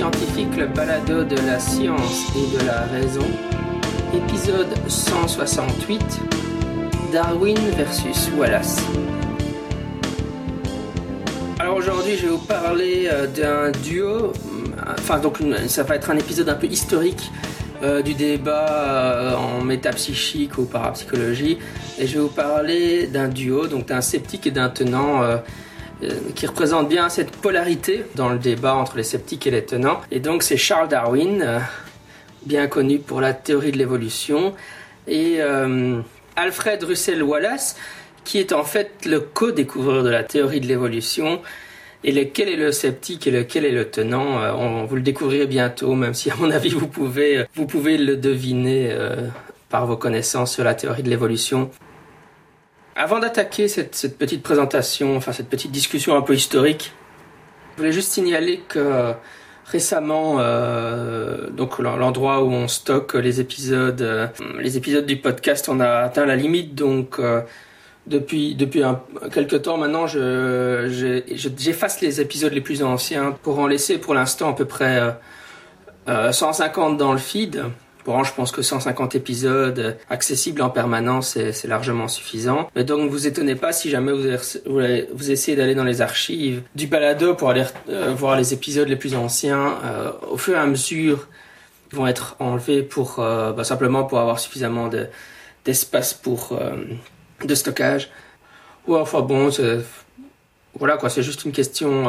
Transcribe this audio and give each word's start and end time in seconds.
Scientifique, 0.00 0.56
le 0.56 0.66
balado 0.66 1.24
de 1.24 1.36
la 1.46 1.60
science 1.60 2.32
et 2.34 2.56
de 2.56 2.66
la 2.66 2.86
raison. 2.86 3.26
Épisode 4.14 4.74
168. 4.88 6.20
Darwin 7.12 7.58
versus 7.76 8.30
Wallace. 8.38 8.82
Alors 11.58 11.76
aujourd'hui, 11.76 12.16
je 12.16 12.22
vais 12.22 12.28
vous 12.28 12.38
parler 12.38 13.10
euh, 13.12 13.26
d'un 13.26 13.78
duo. 13.78 14.32
Enfin, 14.98 15.18
donc 15.18 15.36
ça 15.66 15.82
va 15.82 15.96
être 15.96 16.08
un 16.08 16.16
épisode 16.16 16.48
un 16.48 16.54
peu 16.54 16.68
historique 16.68 17.30
euh, 17.82 18.00
du 18.00 18.14
débat 18.14 18.68
euh, 18.70 19.34
en 19.34 19.62
métapsychique 19.62 20.56
ou 20.56 20.64
parapsychologie. 20.64 21.58
Et 21.98 22.06
je 22.06 22.14
vais 22.14 22.20
vous 22.20 22.28
parler 22.28 23.06
d'un 23.06 23.28
duo, 23.28 23.66
donc 23.66 23.88
d'un 23.88 24.00
sceptique 24.00 24.46
et 24.46 24.50
d'un 24.50 24.70
tenant 24.70 25.20
qui 26.34 26.46
représente 26.46 26.88
bien 26.88 27.08
cette 27.08 27.30
polarité 27.30 28.04
dans 28.14 28.28
le 28.28 28.38
débat 28.38 28.74
entre 28.74 28.96
les 28.96 29.02
sceptiques 29.02 29.46
et 29.46 29.50
les 29.50 29.64
tenants. 29.64 30.00
Et 30.10 30.20
donc 30.20 30.42
c'est 30.42 30.56
Charles 30.56 30.88
Darwin, 30.88 31.60
bien 32.46 32.66
connu 32.66 32.98
pour 32.98 33.20
la 33.20 33.34
théorie 33.34 33.72
de 33.72 33.78
l'évolution, 33.78 34.54
et 35.06 35.40
Alfred 36.36 36.82
Russel 36.82 37.22
Wallace, 37.22 37.76
qui 38.24 38.38
est 38.38 38.52
en 38.52 38.64
fait 38.64 39.06
le 39.06 39.20
co-découvreur 39.20 40.02
de 40.02 40.10
la 40.10 40.22
théorie 40.22 40.60
de 40.60 40.66
l'évolution. 40.66 41.40
Et 42.02 42.12
lequel 42.12 42.48
est 42.48 42.56
le 42.56 42.72
sceptique 42.72 43.26
et 43.26 43.30
lequel 43.30 43.66
est 43.66 43.72
le 43.72 43.90
tenant, 43.90 44.40
euh, 44.40 44.52
on, 44.54 44.86
vous 44.86 44.96
le 44.96 45.02
découvrirez 45.02 45.46
bientôt, 45.46 45.94
même 45.94 46.14
si 46.14 46.30
à 46.30 46.34
mon 46.36 46.50
avis 46.50 46.70
vous 46.70 46.86
pouvez, 46.86 47.38
euh, 47.38 47.44
vous 47.54 47.66
pouvez 47.66 47.98
le 47.98 48.16
deviner 48.16 48.88
euh, 48.90 49.28
par 49.68 49.86
vos 49.86 49.98
connaissances 49.98 50.54
sur 50.54 50.64
la 50.64 50.74
théorie 50.74 51.02
de 51.02 51.10
l'évolution. 51.10 51.70
Avant 53.02 53.18
d'attaquer 53.18 53.66
cette, 53.66 54.18
petite 54.18 54.42
présentation, 54.42 55.16
enfin 55.16 55.32
cette 55.32 55.48
petite 55.48 55.70
discussion 55.70 56.16
un 56.16 56.20
peu 56.20 56.34
historique, 56.34 56.92
je 57.72 57.78
voulais 57.78 57.92
juste 57.92 58.12
signaler 58.12 58.60
que 58.68 59.14
récemment, 59.64 60.36
donc 61.50 61.78
l'endroit 61.78 62.44
où 62.44 62.50
on 62.50 62.68
stocke 62.68 63.14
les 63.14 63.40
épisodes, 63.40 64.30
les 64.58 64.76
épisodes 64.76 65.06
du 65.06 65.16
podcast, 65.16 65.70
on 65.70 65.80
a 65.80 65.88
atteint 65.88 66.26
la 66.26 66.36
limite, 66.36 66.74
donc 66.74 67.18
depuis 68.06 68.54
depuis 68.54 68.82
un, 68.82 69.00
quelques 69.32 69.62
temps 69.62 69.78
maintenant, 69.78 70.06
je, 70.06 71.24
j'efface 71.56 72.02
les 72.02 72.20
épisodes 72.20 72.52
les 72.52 72.60
plus 72.60 72.82
anciens 72.82 73.32
pour 73.42 73.60
en 73.60 73.66
laisser 73.66 73.96
pour 73.96 74.12
l'instant 74.12 74.50
à 74.50 74.52
peu 74.52 74.66
près 74.66 75.00
150 76.06 76.92
euh, 76.92 76.96
dans 76.96 77.12
le 77.12 77.18
feed. 77.18 77.64
Bon, 78.04 78.24
je 78.24 78.32
pense 78.32 78.50
que 78.50 78.62
150 78.62 79.14
épisodes 79.14 79.98
accessibles 80.08 80.62
en 80.62 80.70
permanence, 80.70 81.38
c'est 81.52 81.68
largement 81.68 82.08
suffisant. 82.08 82.70
Mais 82.74 82.84
donc, 82.84 83.10
vous 83.10 83.26
étonnez 83.26 83.56
pas 83.56 83.72
si 83.72 83.90
jamais 83.90 84.12
vous, 84.12 84.36
vous, 84.66 85.30
essayez 85.30 85.56
d'aller 85.56 85.74
dans 85.74 85.84
les 85.84 86.00
archives 86.00 86.62
du 86.74 86.86
balado 86.86 87.34
pour 87.34 87.50
aller 87.50 87.64
euh, 87.88 88.14
voir 88.16 88.36
les 88.36 88.54
épisodes 88.54 88.88
les 88.88 88.96
plus 88.96 89.14
anciens. 89.14 89.78
Euh, 89.84 90.12
au 90.30 90.38
fur 90.38 90.54
et 90.54 90.58
à 90.58 90.66
mesure, 90.66 91.28
ils 91.92 91.96
vont 91.96 92.06
être 92.06 92.36
enlevés 92.38 92.82
pour 92.82 93.16
bah, 93.18 93.64
simplement 93.64 94.04
pour 94.04 94.20
avoir 94.20 94.38
suffisamment 94.38 94.88
d'espace 95.64 96.14
pour 96.14 96.58
de 97.44 97.54
stockage. 97.54 98.10
Ou 98.86 98.96
enfin 98.96 99.20
bon, 99.20 99.50
voilà 100.78 100.96
quoi, 100.96 101.10
c'est 101.10 101.22
juste 101.22 101.44
une 101.44 101.52
question 101.52 102.08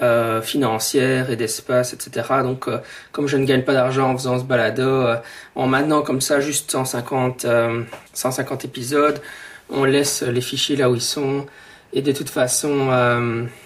euh, 0.00 0.22
euh, 0.22 0.42
financière 0.42 1.30
et 1.30 1.36
d'espace, 1.36 1.92
etc. 1.92 2.26
Donc, 2.42 2.68
euh, 2.68 2.78
comme 3.12 3.26
je 3.28 3.36
ne 3.36 3.44
gagne 3.44 3.62
pas 3.62 3.72
d'argent 3.72 4.10
en 4.10 4.16
faisant 4.16 4.38
ce 4.38 4.44
balado, 4.44 5.06
en 5.54 5.66
maintenant 5.66 6.02
comme 6.02 6.20
ça 6.20 6.40
juste 6.40 6.70
150, 6.70 7.46
150 8.12 8.64
épisodes, 8.64 9.20
on 9.70 9.84
laisse 9.84 10.22
les 10.22 10.40
fichiers 10.40 10.76
là 10.76 10.90
où 10.90 10.94
ils 10.94 11.02
sont. 11.02 11.46
Et 11.92 12.02
de 12.02 12.12
toute 12.12 12.30
façon, 12.30 12.88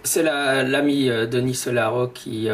c'est 0.03 0.22
l'ami 0.22 1.09
Denis 1.09 1.54
Solaro 1.54 2.09
qui, 2.09 2.48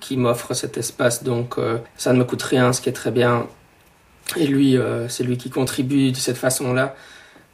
qui 0.00 0.16
m'offre 0.16 0.52
cet 0.54 0.76
espace, 0.76 1.22
donc 1.22 1.56
ça 1.96 2.12
ne 2.12 2.18
me 2.18 2.24
coûte 2.24 2.42
rien, 2.42 2.72
ce 2.72 2.80
qui 2.80 2.88
est 2.88 2.92
très 2.92 3.12
bien. 3.12 3.46
Et 4.36 4.46
lui, 4.46 4.76
c'est 5.08 5.22
lui 5.22 5.36
qui 5.36 5.50
contribue 5.50 6.10
de 6.10 6.16
cette 6.16 6.38
façon-là 6.38 6.94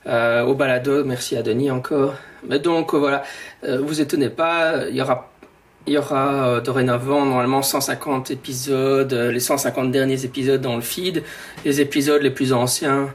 euh, 0.06 0.42
au 0.42 0.54
balado. 0.54 1.04
Merci 1.04 1.36
à 1.36 1.42
Denis 1.42 1.70
encore. 1.70 2.14
Mais 2.48 2.58
donc 2.58 2.92
euh, 2.92 2.98
voilà, 2.98 3.22
euh, 3.64 3.80
vous 3.80 4.00
étonnez 4.00 4.30
pas, 4.30 4.88
il 4.88 4.96
y 4.96 5.02
aura 5.02 5.31
il 5.86 5.94
y 5.94 5.98
aura 5.98 6.60
dorénavant 6.60 7.24
normalement 7.26 7.62
150 7.62 8.30
épisodes, 8.30 9.12
les 9.12 9.40
150 9.40 9.90
derniers 9.90 10.24
épisodes 10.24 10.60
dans 10.60 10.76
le 10.76 10.82
feed, 10.82 11.22
les 11.64 11.80
épisodes 11.80 12.22
les 12.22 12.30
plus 12.30 12.52
anciens. 12.52 13.12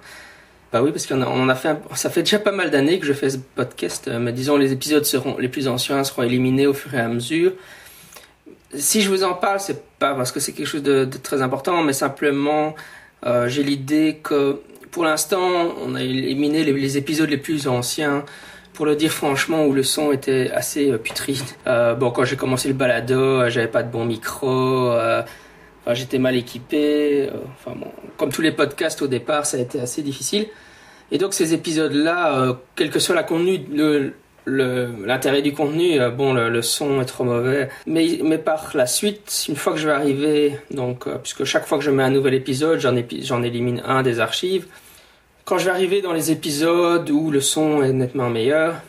Bah 0.73 0.81
oui, 0.83 0.91
parce 0.91 1.07
qu'on 1.07 1.21
a, 1.21 1.51
a 1.51 1.55
fait, 1.55 1.77
ça 1.95 2.09
fait 2.09 2.23
déjà 2.23 2.39
pas 2.39 2.51
mal 2.51 2.69
d'années 2.71 2.99
que 2.99 3.05
je 3.05 3.13
fais 3.13 3.29
ce 3.29 3.37
podcast, 3.37 4.09
mais 4.19 4.33
disons 4.33 4.57
les 4.57 4.73
épisodes 4.73 5.05
seront 5.05 5.37
les 5.37 5.47
plus 5.47 5.67
anciens 5.67 6.03
seront 6.03 6.23
éliminés 6.23 6.67
au 6.67 6.73
fur 6.73 6.93
et 6.93 6.99
à 6.99 7.07
mesure. 7.07 7.53
Si 8.73 9.01
je 9.01 9.09
vous 9.09 9.23
en 9.23 9.33
parle, 9.33 9.61
c'est 9.61 9.81
pas 9.97 10.13
parce 10.13 10.33
que 10.33 10.41
c'est 10.41 10.51
quelque 10.51 10.67
chose 10.67 10.83
de, 10.83 11.05
très 11.23 11.41
important, 11.41 11.83
mais 11.83 11.93
simplement 11.93 12.75
j'ai 13.47 13.63
l'idée 13.63 14.19
que 14.21 14.61
pour 14.91 15.03
l'instant, 15.05 15.75
on 15.85 15.95
a 15.95 16.01
éliminé 16.01 16.63
les, 16.63 16.97
épisodes 16.97 17.29
les 17.29 17.37
plus 17.37 17.67
anciens 17.67 18.25
pour 18.77 18.85
le 18.85 18.95
dire 18.95 19.11
franchement, 19.11 19.65
où 19.65 19.73
le 19.73 19.81
son 19.81 20.11
était 20.11 20.51
assez 20.53 20.91
euh, 20.91 20.99
putride. 20.99 21.41
Euh, 21.65 21.95
bon, 21.95 22.11
quand 22.11 22.25
j'ai 22.25 22.35
commencé 22.35 22.67
le 22.67 22.75
balado, 22.75 23.15
euh, 23.15 23.49
j'avais 23.49 23.67
pas 23.67 23.81
de 23.81 23.91
bon 23.91 24.05
micro, 24.05 24.93
j'étais 25.93 26.19
mal 26.19 26.35
équipé. 26.35 27.27
enfin 27.55 27.75
comme 28.17 28.31
tous 28.31 28.43
les 28.43 28.51
podcasts 28.51 29.01
au 29.01 29.07
départ, 29.07 29.47
ça 29.47 29.57
a 29.57 29.61
été 29.61 29.79
assez 29.79 30.03
difficile. 30.03 30.45
Et 31.11 31.17
donc 31.17 31.33
ces 31.33 31.55
épisodes-là, 31.55 32.55
quel 32.75 32.91
que 32.91 32.99
soit 32.99 33.15
la 33.15 33.23
contenu, 33.23 33.65
l'intérêt 34.45 35.41
du 35.41 35.53
contenu, 35.53 35.99
bon, 36.15 36.33
le, 36.33 36.61
son 36.61 37.01
est 37.01 37.05
trop 37.05 37.23
mauvais. 37.23 37.69
Mais, 37.87 38.19
mais 38.23 38.37
par 38.37 38.71
la 38.75 38.85
suite, 38.85 39.45
une 39.49 39.55
fois 39.55 39.73
que 39.73 39.79
je 39.79 39.87
vais 39.87 39.93
arriver, 39.93 40.59
donc, 40.69 41.09
puisque 41.23 41.45
chaque 41.45 41.65
fois 41.65 41.79
que 41.79 41.83
je 41.83 41.89
mets 41.89 42.03
un 42.03 42.11
nouvel 42.11 42.35
épisode, 42.35 42.79
j'en 42.79 43.41
élimine 43.41 43.81
un 43.85 44.03
des 44.03 44.19
archives. 44.19 44.67
Quand 45.47 45.57
je 45.57 45.63
vais 45.63 45.71
arriver 45.71 46.01
dans 46.01 46.11
les 46.11 46.29
épisodes 46.29 47.09
où 47.09 47.31
le 47.31 47.39
son 47.39 47.81
est 47.81 47.93
nettement 47.93 48.29
meilleur, 48.29 48.81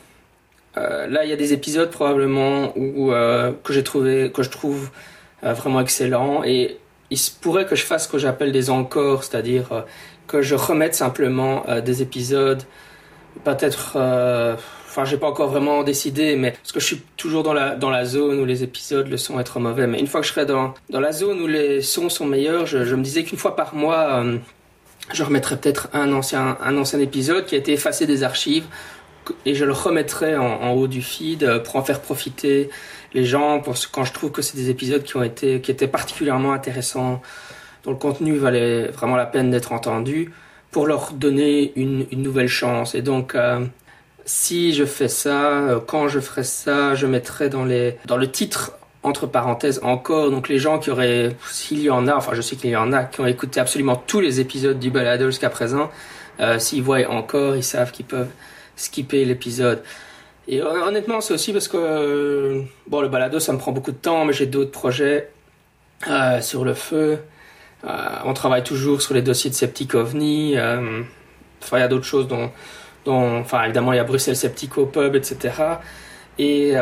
euh, 0.76 1.06
là 1.06 1.22
il 1.22 1.30
y 1.30 1.32
a 1.32 1.36
des 1.36 1.52
épisodes 1.52 1.88
probablement 1.88 2.76
où 2.76 3.12
euh, 3.12 3.52
que 3.62 3.72
j'ai 3.72 3.84
trouvé 3.84 4.32
que 4.32 4.42
je 4.42 4.50
trouve 4.50 4.90
euh, 5.44 5.52
vraiment 5.52 5.80
excellent 5.80 6.42
et 6.42 6.78
il 7.10 7.16
se 7.16 7.30
pourrait 7.30 7.64
que 7.64 7.76
je 7.76 7.84
fasse 7.84 8.06
ce 8.06 8.08
que 8.08 8.18
j'appelle 8.18 8.50
des 8.50 8.70
encore, 8.70 9.22
c'est-à-dire 9.22 9.84
que 10.26 10.42
je 10.42 10.56
remette 10.56 10.96
simplement 10.96 11.64
des 11.84 12.02
épisodes. 12.02 12.64
Peut-être 13.44 13.90
enfin 13.94 15.04
j'ai 15.04 15.16
pas 15.16 15.28
encore 15.28 15.50
vraiment 15.50 15.84
décidé 15.84 16.34
mais 16.34 16.50
parce 16.50 16.72
que 16.72 16.80
je 16.80 16.86
suis 16.86 17.02
toujours 17.16 17.44
dans 17.44 17.54
la 17.54 17.76
dans 17.76 17.90
la 17.90 18.04
zone 18.04 18.40
où 18.40 18.44
les 18.44 18.64
épisodes 18.64 19.06
le 19.06 19.16
son 19.16 19.38
est 19.38 19.44
trop 19.44 19.60
mauvais. 19.60 19.86
Mais 19.86 20.00
une 20.00 20.08
fois 20.08 20.22
que 20.22 20.26
je 20.26 20.32
serai 20.32 20.44
dans 20.44 20.74
dans 20.90 21.00
la 21.00 21.12
zone 21.12 21.40
où 21.40 21.46
les 21.46 21.82
sons 21.82 22.08
sont 22.08 22.26
meilleurs 22.26 22.66
je 22.66 22.96
me 22.96 23.02
disais 23.04 23.22
qu'une 23.22 23.38
fois 23.38 23.54
par 23.54 23.76
mois 23.76 24.24
je 25.12 25.22
remettrai 25.22 25.56
peut-être 25.56 25.88
un 25.92 26.12
ancien, 26.12 26.58
un 26.62 26.76
ancien 26.76 27.00
épisode 27.00 27.46
qui 27.46 27.54
a 27.54 27.58
été 27.58 27.72
effacé 27.72 28.06
des 28.06 28.22
archives 28.22 28.64
et 29.44 29.54
je 29.54 29.64
le 29.64 29.72
remettrai 29.72 30.36
en, 30.36 30.70
haut 30.72 30.88
du 30.88 31.02
feed 31.02 31.44
euh, 31.44 31.58
pour 31.58 31.76
en 31.76 31.82
faire 31.82 32.00
profiter 32.00 32.70
les 33.14 33.24
gens 33.24 33.60
pour, 33.60 33.74
quand 33.92 34.04
je 34.04 34.12
trouve 34.12 34.30
que 34.30 34.42
c'est 34.42 34.56
des 34.56 34.70
épisodes 34.70 35.02
qui 35.02 35.16
ont 35.16 35.22
été 35.22 35.60
qui 35.60 35.70
étaient 35.70 35.88
particulièrement 35.88 36.52
intéressants 36.52 37.22
dont 37.84 37.90
le 37.90 37.96
contenu 37.96 38.36
valait 38.36 38.88
vraiment 38.88 39.16
la 39.16 39.26
peine 39.26 39.50
d'être 39.50 39.72
entendu 39.72 40.32
pour 40.70 40.86
leur 40.86 41.12
donner 41.12 41.72
une, 41.76 42.06
une 42.10 42.22
nouvelle 42.22 42.48
chance. 42.48 42.94
Et 42.94 43.02
donc 43.02 43.34
euh, 43.34 43.64
si 44.24 44.74
je 44.74 44.84
fais 44.84 45.08
ça 45.08 45.68
euh, 45.68 45.80
quand 45.80 46.08
je 46.08 46.20
ferai 46.20 46.44
ça 46.44 46.94
je 46.94 47.06
mettrai 47.06 47.48
dans 47.48 47.64
les 47.64 47.96
dans 48.06 48.16
le 48.16 48.30
titre 48.30 48.72
entre 49.08 49.26
parenthèses 49.26 49.80
encore, 49.82 50.30
donc 50.30 50.48
les 50.48 50.58
gens 50.58 50.78
qui 50.78 50.90
auraient, 50.90 51.34
s'il 51.50 51.80
y 51.80 51.90
en 51.90 52.06
a, 52.06 52.14
enfin 52.14 52.32
je 52.34 52.42
sais 52.42 52.56
qu'il 52.56 52.70
y 52.70 52.76
en 52.76 52.92
a, 52.92 53.04
qui 53.04 53.20
ont 53.20 53.26
écouté 53.26 53.60
absolument 53.60 53.96
tous 53.96 54.20
les 54.20 54.40
épisodes 54.40 54.78
du 54.78 54.90
balado 54.90 55.26
jusqu'à 55.26 55.50
présent, 55.50 55.90
euh, 56.40 56.58
s'ils 56.58 56.82
voient 56.82 57.08
encore, 57.08 57.56
ils 57.56 57.64
savent 57.64 57.90
qu'ils 57.90 58.06
peuvent 58.06 58.30
skipper 58.76 59.24
l'épisode. 59.24 59.82
Et 60.46 60.62
honnêtement, 60.62 61.20
c'est 61.20 61.34
aussi 61.34 61.52
parce 61.52 61.68
que, 61.68 61.76
euh, 61.76 62.62
bon, 62.86 63.02
le 63.02 63.08
balado, 63.08 63.38
ça 63.38 63.52
me 63.52 63.58
prend 63.58 63.72
beaucoup 63.72 63.92
de 63.92 63.96
temps, 63.96 64.24
mais 64.24 64.32
j'ai 64.32 64.46
d'autres 64.46 64.70
projets 64.70 65.30
euh, 66.08 66.40
sur 66.40 66.64
le 66.64 66.74
feu. 66.74 67.18
on 67.84 68.32
travaille 68.34 68.64
toujours 68.64 69.02
sur 69.02 69.14
les 69.14 69.22
dossiers 69.22 69.50
de 69.50 69.54
Septic 69.54 69.94
OVNI. 69.94 70.56
enfin, 71.62 71.78
il 71.78 71.80
y 71.80 71.82
a 71.82 71.88
d'autres 71.88 72.04
choses 72.06 72.28
dont, 72.28 72.50
dont, 73.04 73.38
enfin, 73.40 73.64
évidemment, 73.64 73.92
il 73.92 73.96
y 73.96 74.00
a 74.00 74.04
Bruxelles 74.04 74.36
Septico 74.36 74.86
Pub, 74.86 75.16
etc. 75.16 75.52
Et 76.38 76.74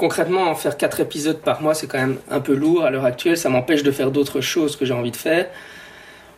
concrètement, 0.00 0.50
en 0.50 0.54
faire 0.54 0.78
quatre 0.78 1.00
épisodes 1.00 1.38
par 1.38 1.60
mois, 1.60 1.74
c'est 1.74 1.86
quand 1.86 1.98
même 1.98 2.16
un 2.30 2.40
peu 2.40 2.54
lourd 2.54 2.84
à 2.84 2.90
l'heure 2.90 3.04
actuelle. 3.04 3.36
Ça 3.36 3.50
m'empêche 3.50 3.82
de 3.82 3.90
faire 3.90 4.10
d'autres 4.10 4.40
choses 4.40 4.74
que 4.76 4.86
j'ai 4.86 4.94
envie 4.94 5.10
de 5.10 5.16
faire. 5.16 5.46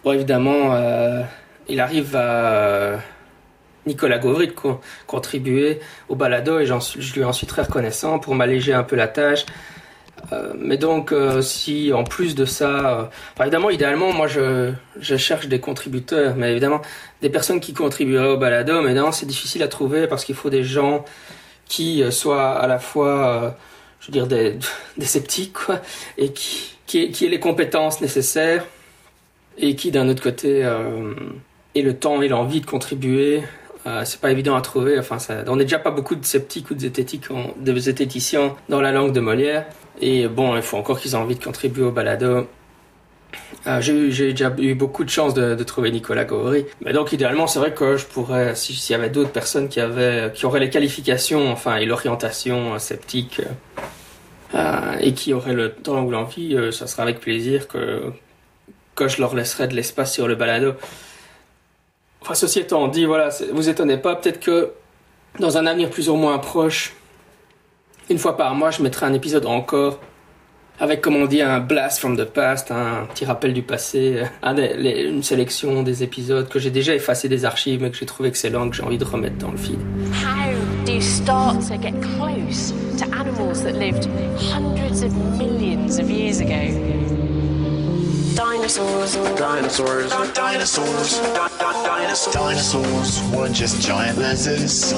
Bon, 0.03 0.11
évidemment, 0.11 0.75
euh, 0.75 1.23
il 1.69 1.79
arrive 1.79 2.17
à 2.17 2.97
Nicolas 3.87 4.19
Gauvry 4.19 4.49
de 4.49 4.55
contribuer 5.07 5.79
au 6.09 6.17
balado 6.17 6.59
et 6.59 6.67
je 6.67 7.15
lui 7.15 7.23
en 7.23 7.33
suis 7.33 7.47
très 7.47 7.63
reconnaissant 7.63 8.19
pour 8.19 8.35
m'alléger 8.35 8.75
un 8.75 8.83
peu 8.83 8.97
la 8.97 9.07
tâche. 9.07 9.47
Euh, 10.33 10.53
mais 10.59 10.77
donc, 10.77 11.13
euh, 11.13 11.41
si 11.41 11.93
en 11.93 12.03
plus 12.03 12.35
de 12.35 12.45
ça, 12.45 13.11
évidemment, 13.41 13.71
idéalement, 13.71 14.13
moi, 14.13 14.27
je, 14.27 14.73
je, 14.99 15.17
cherche 15.17 15.47
des 15.47 15.61
contributeurs, 15.61 16.35
mais 16.37 16.51
évidemment, 16.51 16.81
des 17.23 17.31
personnes 17.31 17.61
qui 17.61 17.75
contribueraient 17.75 18.33
au 18.35 18.39
balado, 18.39 18.83
mais 18.83 18.93
non, 18.93 19.13
c'est 19.13 19.27
difficile 19.27 19.63
à 19.63 19.69
trouver 19.69 20.09
parce 20.09 20.25
qu'il 20.25 20.35
faut 20.35 20.51
des 20.51 20.65
gens 20.65 21.05
qui 21.73 22.03
euh, 22.03 22.11
soit 22.11 22.51
à 22.51 22.67
la 22.67 22.79
fois 22.79 23.09
euh, 23.09 23.51
je 24.01 24.09
veux 24.09 24.13
dire, 24.13 24.27
des, 24.27 24.59
sceptiques, 25.07 25.57
et 26.19 26.33
qui, 26.33 26.77
qui, 26.87 27.11
qui 27.11 27.25
ait 27.25 27.29
les 27.29 27.41
compétences 27.41 28.01
nécessaires, 28.01 28.67
et 29.57 29.75
qui, 29.75 29.91
d'un 29.91 30.09
autre 30.09 30.23
côté, 30.23 30.65
euh, 30.65 31.15
ait 31.75 31.83
le 31.83 31.97
temps 31.97 32.21
et 32.21 32.29
l'envie 32.29 32.61
de 32.61 32.67
contribuer. 32.67 33.43
Euh, 33.87 34.03
c'est 34.05 34.21
pas 34.21 34.31
évident 34.31 34.55
à 34.55 34.61
trouver. 34.61 34.99
Enfin, 34.99 35.17
on 35.47 35.57
n'est 35.57 35.65
déjà 35.65 35.79
pas 35.79 35.91
beaucoup 35.91 36.15
de 36.15 36.25
sceptiques 36.25 36.71
ou 36.71 36.75
de 36.75 36.89
de 36.89 37.79
zététiciens 37.79 38.55
dans 38.69 38.81
la 38.81 38.93
langue 38.93 39.13
de 39.13 39.21
Molière. 39.21 39.67
Et 40.01 40.29
bon, 40.29 40.57
il 40.57 40.63
faut 40.63 40.77
encore 40.77 41.01
qu'ils 41.01 41.13
aient 41.13 41.17
envie 41.17 41.37
de 41.37 41.45
contribuer 41.45 41.85
au 41.85 41.91
balado. 41.91 42.47
Euh, 43.67 43.81
j'ai 43.81 44.33
déjà 44.33 44.53
eu 44.59 44.75
beaucoup 44.75 45.05
de 45.05 45.11
chance 45.11 45.35
de, 45.35 45.63
trouver 45.65 45.91
Nicolas. 45.91 46.27
Mais 46.85 46.93
donc, 46.93 47.13
idéalement, 47.13 47.47
c'est 47.47 47.59
vrai 47.59 47.73
que 47.73 47.97
je 47.97 48.07
pourrais, 48.07 48.55
s'il 48.55 48.91
y 48.91 48.95
avait 48.95 49.11
d'autres 49.11 49.31
personnes 49.31 49.69
qui 49.69 49.81
avaient, 49.81 50.33
qui 50.35 50.47
auraient 50.47 50.61
les 50.61 50.71
qualifications, 50.71 51.51
enfin, 51.51 51.77
et 51.77 51.87
l'orientation 51.87 52.75
euh, 52.75 52.79
sceptique, 52.79 53.41
euh, 54.55 54.97
et 55.01 55.15
qui 55.15 55.33
auraient 55.33 55.55
le 55.55 55.73
temps 55.73 56.03
ou 56.03 56.11
l'envie, 56.11 56.55
euh, 56.55 56.73
ça 56.73 56.87
sera 56.87 57.05
avec 57.05 57.21
plaisir 57.21 57.69
que, 57.69 58.13
que 58.95 59.09
je 59.09 59.21
leur 59.21 59.35
laisserai 59.35 59.69
de 59.69 59.75
l'espace 59.75 60.13
sur 60.13 60.29
le 60.29 60.35
balado. 60.35 60.75
Enfin, 62.21 62.35
ceci 62.35 62.61
étant 62.61 62.89
dit, 62.89 63.05
voilà, 63.05 63.31
vous 63.53 63.69
étonnez 63.69 63.97
pas, 63.97 64.15
peut-être 64.17 64.41
que 64.41 64.73
dans 65.39 65.57
un 65.57 65.67
avenir 65.67 65.89
plus 65.89 66.09
ou 66.09 66.17
moins 66.17 66.39
proche, 66.39 66.95
une 68.11 68.19
fois 68.19 68.37
par 68.37 68.55
mois, 68.55 68.71
je 68.71 68.83
mettrai 68.83 69.07
un 69.07 69.15
épisode 69.15 69.47
encore 69.47 69.99
avec, 70.81 71.01
comme 71.01 71.17
on 71.17 71.27
dit, 71.27 71.43
un 71.43 71.61
blast 71.61 71.99
from 72.01 72.17
the 72.17 72.25
past, 72.25 72.71
un 72.71 73.07
petit 73.13 73.25
rappel 73.25 73.53
du 73.53 73.63
passé, 73.63 74.23
euh, 74.45 75.09
une 75.09 75.23
sélection 75.23 75.83
des 75.83 76.03
épisodes 76.03 76.49
que 76.49 76.59
j'ai 76.59 76.71
déjà 76.71 76.95
effacé 76.95 77.29
des 77.29 77.45
archives 77.45 77.81
mais 77.83 77.91
que 77.91 77.97
j'ai 77.97 78.07
trouvé 78.07 78.29
excellents, 78.29 78.69
que 78.69 78.77
j'ai 78.77 78.83
envie 78.83 78.99
de 78.99 79.05
remettre 79.05 79.37
dans 79.37 79.51
le 79.51 79.59
feed. 79.59 79.79
How 80.13 80.53
do 80.85 80.93
you 80.93 81.01
start 81.01 81.61
to 81.69 81.77
get 81.81 81.95
close 82.01 82.73
to 82.99 83.05
animals 83.15 83.63
that 83.63 83.73
lived 83.73 84.09
hundreds 84.37 85.03
of 85.03 85.13
millions 85.39 85.99
of 85.99 86.11
years? 86.11 86.33
Dinosaurs. 88.63 89.17
Dinosaurs. 89.37 90.11
Dinosaurs. 90.35 91.19
Dinosaurs. 91.19 92.33
Dinosaurs 92.33 93.23
weren't 93.33 93.57
just 93.57 93.83
giant 93.83 94.19
lizards, 94.19 94.93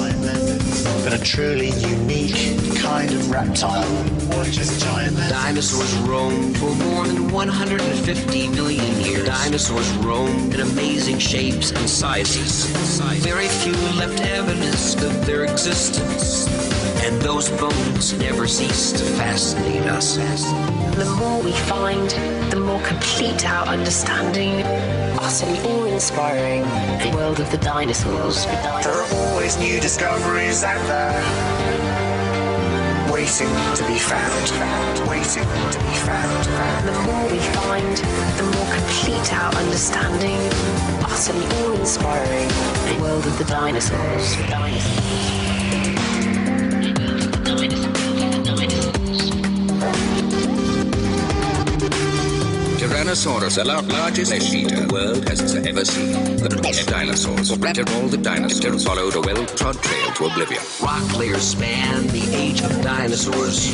but 1.03 1.13
a 1.13 1.17
truly 1.17 1.69
unique 1.69 2.59
kind 2.77 3.11
of 3.11 3.31
reptile. 3.31 3.81
Weren't 4.29 4.53
just 4.53 4.79
giant 4.85 5.15
lizards. 5.15 5.31
Dinosaurs 5.31 5.97
roamed 6.07 6.55
for 6.59 6.75
more 6.75 7.07
than 7.07 7.31
150 7.31 8.47
million 8.49 8.85
years. 9.01 9.04
Dinosaurs 9.25 9.91
roamed 9.97 10.53
in 10.53 10.61
amazing 10.61 11.17
shapes 11.17 11.71
and 11.71 11.89
sizes. 11.89 12.65
Very 13.23 13.47
few 13.47 13.73
left 13.97 14.21
evidence 14.21 14.93
of 15.01 15.25
their 15.25 15.43
existence. 15.45 16.47
And 17.03 17.19
those 17.21 17.49
bones 17.49 18.13
never 18.19 18.47
cease 18.47 18.91
to 18.93 19.03
fascinate 19.03 19.87
us. 19.87 20.17
The 20.95 21.05
more 21.19 21.41
we 21.41 21.51
find, 21.51 22.09
the 22.51 22.59
more 22.59 22.81
complete 22.81 23.45
our 23.47 23.65
understanding. 23.65 24.63
Utterly 25.19 25.59
awe-inspiring. 25.59 26.61
The 27.09 27.17
world 27.17 27.39
of 27.39 27.49
the 27.49 27.57
dinosaurs. 27.57 28.45
There 28.45 28.93
are 28.93 29.13
always 29.13 29.57
new 29.57 29.79
discoveries 29.79 30.63
out 30.63 30.85
there, 30.87 32.04
waiting 33.25 33.73
to 33.73 33.87
be 33.87 33.97
found. 33.97 35.09
Waiting 35.09 35.43
to 35.71 35.79
be 35.79 35.95
found. 36.05 36.45
The 36.85 36.91
more 37.07 37.25
we 37.31 37.39
find, 37.39 37.97
the 38.37 38.43
more 38.43 38.71
complete 38.71 39.33
our 39.33 39.51
understanding. 39.55 40.37
Utterly 41.01 41.45
awe-inspiring. 41.65 42.47
The 42.47 43.01
world 43.01 43.25
of 43.25 43.35
the 43.39 43.45
dinosaurs. 43.45 44.35
The 53.15 53.63
lar- 53.63 53.81
largest 53.83 54.33
eater 54.33 54.75
the 54.75 54.93
world 54.93 55.29
has 55.29 55.55
ever 55.55 55.85
seen. 55.85 56.35
The 56.35 56.49
dinosaurs 56.85 57.49
all 57.49 58.07
the 58.09 58.17
dinosaurs 58.17 58.83
followed 58.83 59.15
a 59.15 59.21
well-trod 59.21 59.81
trail 59.81 60.11
to 60.15 60.25
oblivion. 60.25 60.61
Rock 60.83 61.17
layers 61.17 61.41
span 61.41 62.07
the 62.07 62.35
age 62.35 62.61
of 62.61 62.81
dinosaurs. 62.81 63.71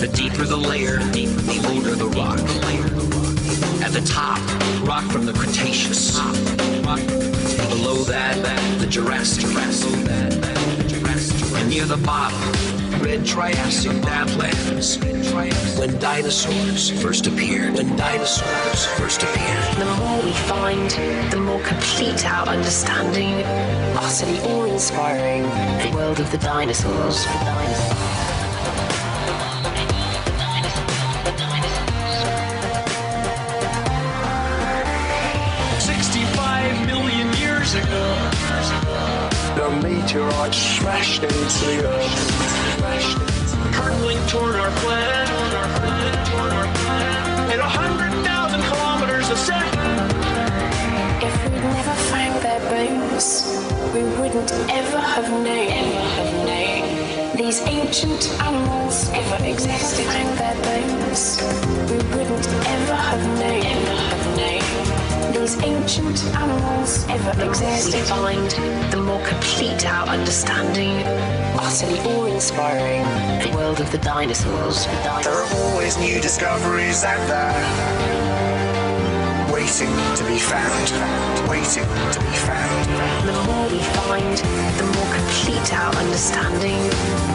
The 0.00 0.08
deeper 0.08 0.44
the 0.44 0.56
layer, 0.56 0.98
the 1.12 1.28
older 1.68 1.94
the 1.94 2.08
rock. 2.16 2.38
At 3.84 3.92
the 3.92 4.00
top, 4.00 4.40
rock 4.88 5.04
from 5.12 5.26
the 5.26 5.34
Cretaceous. 5.34 6.18
Below 7.68 8.02
that, 8.04 8.80
the 8.80 8.86
Jurassic. 8.86 9.44
And 11.54 11.68
near 11.68 11.84
the 11.84 11.98
bottom, 11.98 12.77
red 13.02 13.24
Triassic 13.24 14.00
badlands. 14.02 14.98
When 15.78 15.98
dinosaurs 15.98 16.90
first 17.02 17.26
appeared. 17.26 17.74
When 17.74 17.96
dinosaurs 17.96 18.86
first 18.98 19.22
appeared. 19.22 19.76
The 19.76 19.84
more 19.84 20.22
we 20.22 20.32
find, 20.32 20.90
the 21.30 21.40
more 21.40 21.60
complete 21.62 22.24
our 22.26 22.46
understanding. 22.48 23.44
Utterly 23.96 24.38
awe-inspiring. 24.40 25.42
The 25.42 25.96
world 25.96 26.20
of 26.20 26.30
the 26.30 26.38
dinosaurs. 26.38 27.26
Years 37.38 37.74
ago. 37.74 38.30
The 39.56 39.68
meteorite 39.82 40.54
smashed 40.54 41.22
into 41.22 41.64
the 41.66 41.86
earth. 41.86 42.57
We 53.94 54.02
wouldn't 54.20 54.52
ever 54.70 55.00
have 55.00 55.30
known. 55.30 55.68
Ever 55.82 56.04
have 56.16 56.32
known. 56.46 57.36
These 57.36 57.60
ancient 57.62 58.28
animals 58.40 59.10
ever 59.12 59.44
existed. 59.44 60.06
Found 60.06 60.38
their 60.38 60.54
bones, 60.62 61.42
we 61.90 61.96
wouldn't 62.16 62.46
ever 62.74 62.94
have 62.94 63.24
known. 63.40 63.64
Ever 63.74 63.96
have 64.10 64.26
known. 64.36 65.32
These 65.32 65.62
ancient 65.62 66.24
animals 66.36 67.06
ever 67.08 67.44
existed. 67.44 68.04
Find 68.06 68.50
the 68.92 68.98
more 68.98 69.24
complete 69.26 69.84
our 69.86 70.06
understanding. 70.06 71.37
Utterly 71.60 71.98
awe-inspiring. 72.14 73.02
The 73.42 73.50
world 73.56 73.80
of 73.80 73.90
the 73.90 73.98
dinosaurs. 73.98 74.86
There 74.86 75.32
are 75.32 75.48
always 75.56 75.98
new 75.98 76.20
discoveries 76.20 77.02
out 77.02 77.26
there, 77.26 77.52
waiting 79.52 79.90
to 80.16 80.24
be 80.24 80.38
found. 80.38 80.88
Waiting 81.50 81.82
to 82.14 82.20
be 82.20 82.36
found. 82.46 82.86
The 83.26 83.32
more 83.46 83.68
we 83.68 83.80
find, 83.98 84.38
the 84.78 84.86
more 84.96 85.10
complete 85.12 85.74
our 85.74 85.92
understanding. 85.96 86.78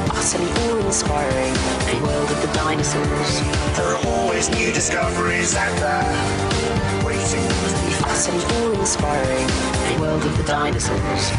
Utterly 0.10 0.50
awe-inspiring. 0.72 1.53
The 1.92 2.00
world 2.01 2.32
of 2.32 2.42
the 2.42 2.51
dinosaurs. 2.53 3.42
There 3.75 3.88
are 3.94 4.01
always 4.08 4.50
new 4.50 4.72
discoveries 4.72 5.53
out 5.56 5.75
there, 5.84 7.06
waiting 7.06 7.44
to 7.44 7.75
be 7.84 7.92
found. 7.92 8.08
Utterly 8.08 8.44
awe-inspiring. 8.72 9.48
The 9.92 10.01
world 10.01 10.24
of 10.24 10.38
the 10.38 10.44
dinosaurs. 10.44 11.32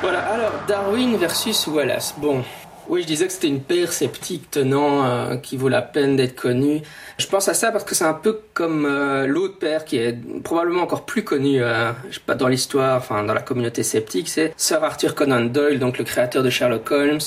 Voilà, 0.00 0.20
alors 0.20 0.52
Darwin 0.68 1.16
versus 1.16 1.66
Wallace. 1.66 2.14
Bon, 2.18 2.44
oui, 2.88 3.02
je 3.02 3.06
disais 3.06 3.26
que 3.26 3.32
c'était 3.32 3.48
une 3.48 3.60
paire 3.60 3.92
sceptique 3.92 4.50
tenant 4.50 5.04
euh, 5.04 5.36
qui 5.36 5.56
vaut 5.56 5.68
la 5.68 5.82
peine 5.82 6.16
d'être 6.16 6.36
connue. 6.40 6.82
Je 7.18 7.26
pense 7.26 7.48
à 7.48 7.54
ça 7.54 7.72
parce 7.72 7.84
que 7.84 7.94
c'est 7.94 8.04
un 8.04 8.14
peu 8.14 8.40
comme 8.54 8.86
euh, 8.86 9.26
l'autre 9.26 9.58
paire 9.58 9.84
qui 9.84 9.96
est 9.96 10.16
probablement 10.42 10.82
encore 10.82 11.04
plus 11.04 11.24
connue, 11.24 11.62
euh, 11.62 11.90
je 12.10 12.14
sais 12.14 12.22
pas 12.24 12.36
dans 12.36 12.48
l'histoire, 12.48 12.98
enfin 12.98 13.24
dans 13.24 13.34
la 13.34 13.42
communauté 13.42 13.82
sceptique, 13.82 14.28
c'est 14.28 14.54
Sir 14.56 14.84
Arthur 14.84 15.14
Conan 15.14 15.46
Doyle, 15.46 15.80
donc 15.80 15.98
le 15.98 16.04
créateur 16.04 16.42
de 16.42 16.50
Sherlock 16.50 16.90
Holmes, 16.90 17.20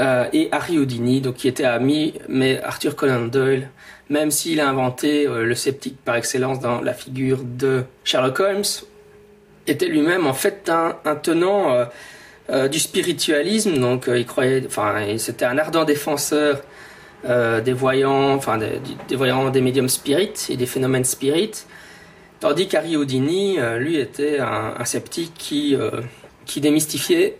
euh, 0.00 0.26
et 0.32 0.48
Harry 0.52 0.78
Houdini, 0.78 1.20
donc 1.20 1.34
qui 1.34 1.48
étaient 1.48 1.64
amis, 1.64 2.14
mais 2.28 2.62
Arthur 2.62 2.94
Conan 2.94 3.26
Doyle, 3.26 3.68
même 4.08 4.30
s'il 4.30 4.60
a 4.60 4.68
inventé 4.68 5.26
euh, 5.26 5.42
le 5.42 5.54
sceptique 5.56 5.96
par 6.04 6.14
excellence 6.14 6.60
dans 6.60 6.80
la 6.80 6.92
figure 6.92 7.40
de 7.42 7.82
Sherlock 8.04 8.38
Holmes, 8.38 8.62
était 9.70 9.86
lui-même 9.86 10.26
en 10.26 10.34
fait 10.34 10.70
un, 10.70 11.14
tenant 11.16 11.72
euh, 11.72 11.84
euh, 12.50 12.68
du 12.68 12.78
spiritualisme, 12.78 13.78
donc 13.78 14.08
euh, 14.08 14.18
il 14.18 14.26
croyait, 14.26 14.64
enfin, 14.66 14.94
c'était 15.18 15.44
un 15.44 15.58
ardent 15.58 15.84
défenseur 15.84 16.62
des 17.24 17.72
voyants, 17.72 18.34
enfin 18.34 18.58
des, 18.58 19.16
voyants, 19.16 19.50
des 19.50 19.60
médiums 19.60 19.88
spirites 19.88 20.46
et 20.50 20.56
des 20.56 20.66
phénomènes 20.66 21.02
spirites, 21.02 21.66
tandis 22.38 22.68
qu'Harry 22.68 22.96
Houdini, 22.96 23.58
lui, 23.78 23.96
était 23.98 24.38
un, 24.38 24.84
sceptique 24.84 25.32
qui 25.36 25.76
qui 26.46 26.60
démystifiait 26.60 27.38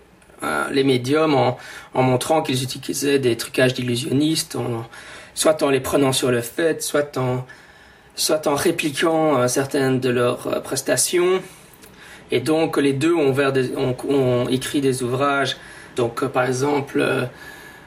les 0.72 0.82
médiums 0.82 1.36
en, 1.36 1.56
montrant 1.94 2.42
qu'ils 2.42 2.64
utilisaient 2.64 3.20
des 3.20 3.36
trucages 3.36 3.72
d'illusionnistes, 3.72 4.58
soit 5.34 5.62
en 5.62 5.70
les 5.70 5.78
prenant 5.78 6.12
sur 6.12 6.32
le 6.32 6.40
fait, 6.40 6.82
soit 6.82 7.16
en 7.16 7.46
soit 8.16 8.48
en 8.48 8.56
répliquant 8.56 9.46
certaines 9.46 10.00
de 10.00 10.10
leurs 10.10 10.60
prestations. 10.64 11.40
Et 12.30 12.40
donc 12.40 12.76
les 12.76 12.92
deux 12.92 13.14
ont, 13.14 14.48
écrit 14.48 14.80
des 14.80 15.02
ouvrages 15.02 15.56
Donc, 15.96 16.22
euh, 16.22 16.28
par 16.28 16.44
exemple, 16.44 17.00
euh, 17.00 17.24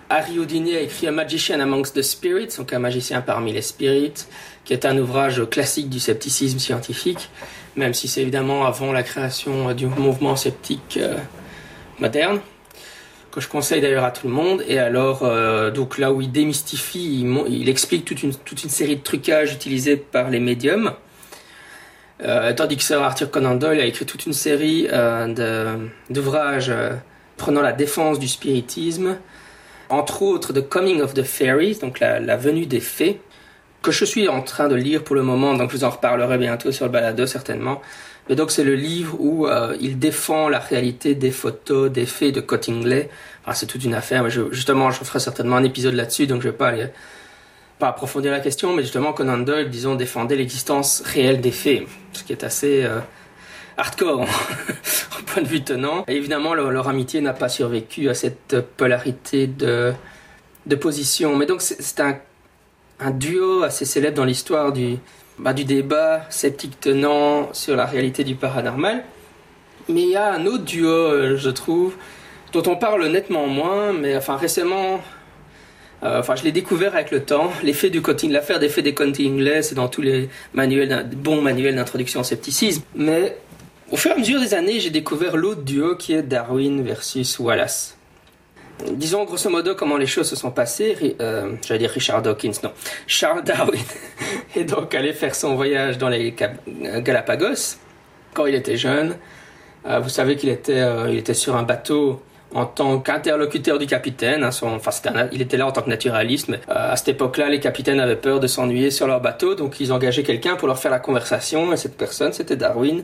Harry 0.10 0.40
Houdini 0.40 0.76
a 0.76 0.82
écrit 0.82 1.08
A 1.08 1.12
Magician 1.12 1.60
Amongst 1.60 1.96
the 1.96 2.02
Spirits, 2.02 2.56
donc 2.58 2.74
un 2.74 2.80
magicien 2.80 3.22
parmi 3.22 3.54
les 3.54 3.62
spirits, 3.62 4.26
qui 4.66 4.74
est 4.74 4.86
un 4.86 4.98
ouvrage 4.98 5.48
classique 5.50 5.90
du 5.90 6.00
scepticisme 6.00 6.60
scientifique, 6.60 7.30
même 7.76 7.94
si 7.94 8.08
c'est 8.08 8.22
évidemment 8.22 8.66
avant 8.66 8.92
la 8.92 9.04
création 9.04 9.70
euh, 9.70 9.74
du 9.74 9.86
mouvement 9.86 10.36
sceptique 10.36 10.98
euh, 10.98 11.18
moderne, 12.00 12.40
que 13.32 13.40
je 13.40 13.48
conseille 13.48 13.80
d'ailleurs 13.80 14.04
à 14.04 14.12
tout 14.12 14.28
le 14.28 14.34
monde. 14.34 14.62
Et 14.68 14.78
alors, 14.78 15.24
donc 15.72 15.98
là 15.98 16.12
où 16.12 16.20
il 16.20 16.34
démystifie, 16.34 17.26
il, 17.48 17.70
explique 17.70 18.04
toute 18.04 18.24
une 18.24 18.70
série 18.70 18.98
de 18.98 19.02
trucages 19.02 19.54
utilisés 19.54 19.96
par 19.96 20.30
les 20.30 20.42
médiums. 20.42 20.92
Euh, 22.24 22.54
tandis 22.54 22.78
que 22.78 22.84
Sir 22.84 23.02
Arthur 23.02 23.32
Conan 23.32 23.56
Doyle 23.56 23.80
a 23.80 23.86
écrit 23.86 24.06
toute 24.06 24.26
une 24.26 24.34
série 24.34 24.88
euh, 24.92 25.78
d'ouvrages 26.10 26.70
euh, 26.70 26.92
prenant 27.38 27.62
la 27.62 27.74
défense 27.74 28.20
du 28.20 28.28
spiritisme, 28.28 29.18
entre 29.90 30.22
autres 30.22 30.54
The 30.54 30.68
Coming 30.68 31.02
of 31.02 31.14
the 31.16 31.24
Fairies, 31.24 31.80
donc 31.82 32.00
la, 32.00 32.38
venue 32.38 32.68
des 32.68 32.80
fées, 32.80 33.20
que 33.82 33.92
je 33.92 34.06
suis 34.06 34.30
en 34.30 34.42
train 34.42 34.68
de 34.68 34.76
lire 34.76 35.04
pour 35.04 35.16
le 35.16 35.24
moment, 35.24 35.56
donc 35.56 35.72
je 35.72 35.78
vous 35.78 35.84
en 35.84 35.90
reparlerai 35.90 36.38
bientôt 36.38 36.72
sur 36.72 36.86
le 36.86 36.92
balado 36.92 37.26
certainement. 37.26 37.82
Mais 38.30 38.36
donc 38.36 38.52
c'est 38.52 38.64
le 38.64 38.76
livre 38.76 39.20
où 39.20 39.48
il 39.80 39.98
défend 39.98 40.48
la 40.48 40.60
réalité 40.60 41.16
des 41.16 41.32
photos 41.32 41.92
des 41.92 42.06
fées 42.06 42.32
de 42.32 42.40
Cottingley. 42.40 43.10
Enfin, 43.42 43.54
c'est 43.56 43.66
toute 43.66 43.84
une 43.84 43.96
affaire, 43.96 44.24
mais 44.24 44.30
justement 44.30 44.92
je 44.92 45.04
ferai 45.04 45.20
certainement 45.20 45.56
un 45.56 45.64
épisode 45.64 45.96
là-dessus, 45.96 46.28
donc 46.28 46.44
je 46.44 46.50
vais 46.50 46.56
pas 46.56 46.68
aller 46.68 46.90
pas 47.82 47.88
approfondir 47.88 48.32
la 48.32 48.40
question, 48.40 48.74
mais 48.76 48.84
justement 48.84 49.12
Conan 49.12 49.40
Doyle, 49.40 49.72
disons, 49.72 49.96
défendait 49.96 50.36
l'existence 50.36 51.02
réelle 51.04 51.42
des 51.42 51.52
fées, 51.52 51.88
ce 52.14 52.24
qui 52.24 52.32
est 52.32 52.44
assez 52.44 52.84
euh, 52.84 53.00
hardcore 53.76 54.22
au 55.20 55.24
point 55.26 55.42
de 55.42 55.48
vue 55.48 55.64
tenant. 55.64 56.06
Et 56.08 56.16
évidemment, 56.16 56.54
leur, 56.54 56.88
amitié 56.88 57.22
n'a 57.22 57.34
pas 57.34 57.50
survécu 57.50 58.08
à 58.08 58.14
cette 58.14 58.62
polarité 58.78 59.48
de, 59.48 59.94
de 60.68 60.76
position. 60.76 61.36
Mais 61.36 61.48
donc 61.48 61.62
c'est 61.62 62.00
un, 62.00 62.20
un 63.00 63.10
duo 63.10 63.64
assez 63.64 63.86
célèbre 63.86 64.18
dans 64.18 64.26
l'histoire 64.26 64.72
du, 64.72 64.98
bah, 65.40 65.54
du 65.54 65.66
débat 65.66 66.22
sceptique 66.30 66.80
tenant 66.80 67.52
sur 67.52 67.76
la 67.76 67.88
réalité 67.88 68.24
du 68.24 68.36
paranormal. 68.36 69.04
Mais 69.90 70.04
il 70.04 70.10
y 70.10 70.16
a 70.16 70.32
un 70.34 70.46
autre 70.46 70.66
duo, 70.66 70.88
euh, 70.88 71.36
je 71.36 71.50
trouve, 71.50 71.96
dont 72.54 72.64
on 72.68 72.76
parle 72.76 73.08
nettement 73.08 73.48
moins, 73.48 73.92
mais 73.92 74.16
enfin 74.16 74.38
récemment, 74.38 75.02
enfin, 76.02 76.36
je 76.36 76.44
l'ai 76.44 76.52
découvert 76.52 76.94
avec 76.96 77.12
le 77.12 77.24
temps. 77.24 77.52
L'effet 77.64 77.90
du 77.90 78.02
l'affaire 78.30 78.60
des 78.60 78.70
faits 78.70 78.84
des 78.84 78.94
Cottingley, 78.94 79.62
c'est 79.62 79.76
dans 79.76 79.88
tous 79.88 80.02
les 80.02 80.30
manuels, 80.54 81.08
bons 81.16 81.42
manuels 81.42 81.76
d'introduction 81.76 82.22
au 82.22 82.24
scepticisme. 82.24 82.82
Mais 82.96 83.38
au 83.92 83.98
fur 83.98 84.12
et 84.12 84.14
à 84.16 84.18
mesure 84.18 84.40
des 84.40 84.54
années, 84.54 84.80
j'ai 84.80 84.90
découvert 84.90 85.38
l'autre 85.38 85.62
duo 85.62 85.96
qui 85.96 86.14
est 86.14 86.24
Darwin 86.24 86.82
versus 86.84 87.38
Wallace. 87.40 87.98
Disons 88.94 89.26
grosso 89.26 89.48
modo 89.50 89.76
comment 89.76 89.98
les 89.98 90.08
choses 90.08 90.28
se 90.28 90.36
sont 90.36 90.50
passées. 90.50 91.16
Euh, 91.20 91.52
J'allais 91.68 91.80
dire 91.82 91.92
Richard 91.92 92.24
Dawkins, 92.24 92.54
non. 92.64 92.72
Charles 93.06 93.44
Darwin 93.44 93.80
est 94.56 94.64
donc 94.64 94.96
allé 94.96 95.14
faire 95.14 95.36
son 95.36 95.56
voyage 95.56 96.00
dans 96.00 96.10
les 96.10 96.32
Cap- 96.34 96.58
Galapagos 96.68 97.78
quand 98.34 98.48
il 98.48 98.56
était 98.56 98.78
jeune. 98.78 99.18
Euh, 99.86 100.00
vous 100.00 100.10
savez 100.10 100.36
qu'il 100.36 100.50
était, 100.50 100.80
euh, 100.80 101.16
était 101.16 101.36
sur 101.36 101.56
un 101.56 101.64
bateau 101.64 102.22
en 102.54 102.66
tant 102.66 103.00
qu'interlocuteur 103.00 103.80
du 103.80 103.86
capitaine. 103.88 104.44
hein, 104.44 104.50
enfin, 104.62 104.92
il 105.32 105.42
était 105.42 105.58
là 105.58 105.68
en 105.68 105.72
tant 105.72 105.82
que 105.82 105.90
naturaliste, 105.90 106.50
mais 106.50 106.58
euh, 106.70 106.92
à 106.94 106.96
cette 106.96 107.10
époque-là, 107.10 107.50
les 107.50 107.60
capitaines 107.60 108.00
avaient 108.00 108.16
peur 108.16 108.40
de 108.40 108.48
s'ennuyer 108.48 108.92
sur 108.92 109.08
leur 109.08 109.22
bateau, 109.22 109.56
donc 109.56 109.80
ils 109.80 109.92
engageaient 109.94 110.24
quelqu'un 110.24 110.56
pour 110.56 110.68
leur 110.68 110.78
faire 110.78 110.92
la 110.92 111.00
conversation, 111.00 111.72
et 111.74 111.78
cette 111.78 111.98
personne, 111.98 112.34
c'était 112.34 112.56
Darwin. 112.56 113.04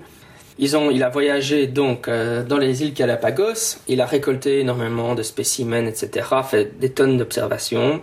Ils 0.59 0.75
ont, 0.75 0.89
il 0.89 1.03
a 1.03 1.09
voyagé 1.09 1.67
donc 1.67 2.07
euh, 2.07 2.43
dans 2.43 2.57
les 2.57 2.81
îles 2.83 2.93
Galapagos, 2.93 3.77
il 3.87 4.01
a 4.01 4.05
récolté 4.05 4.59
énormément 4.59 5.13
de 5.15 5.21
spécimens, 5.23 5.85
etc., 5.85 6.27
fait 6.43 6.79
des 6.79 6.89
tonnes 6.91 7.17
d'observations, 7.17 8.01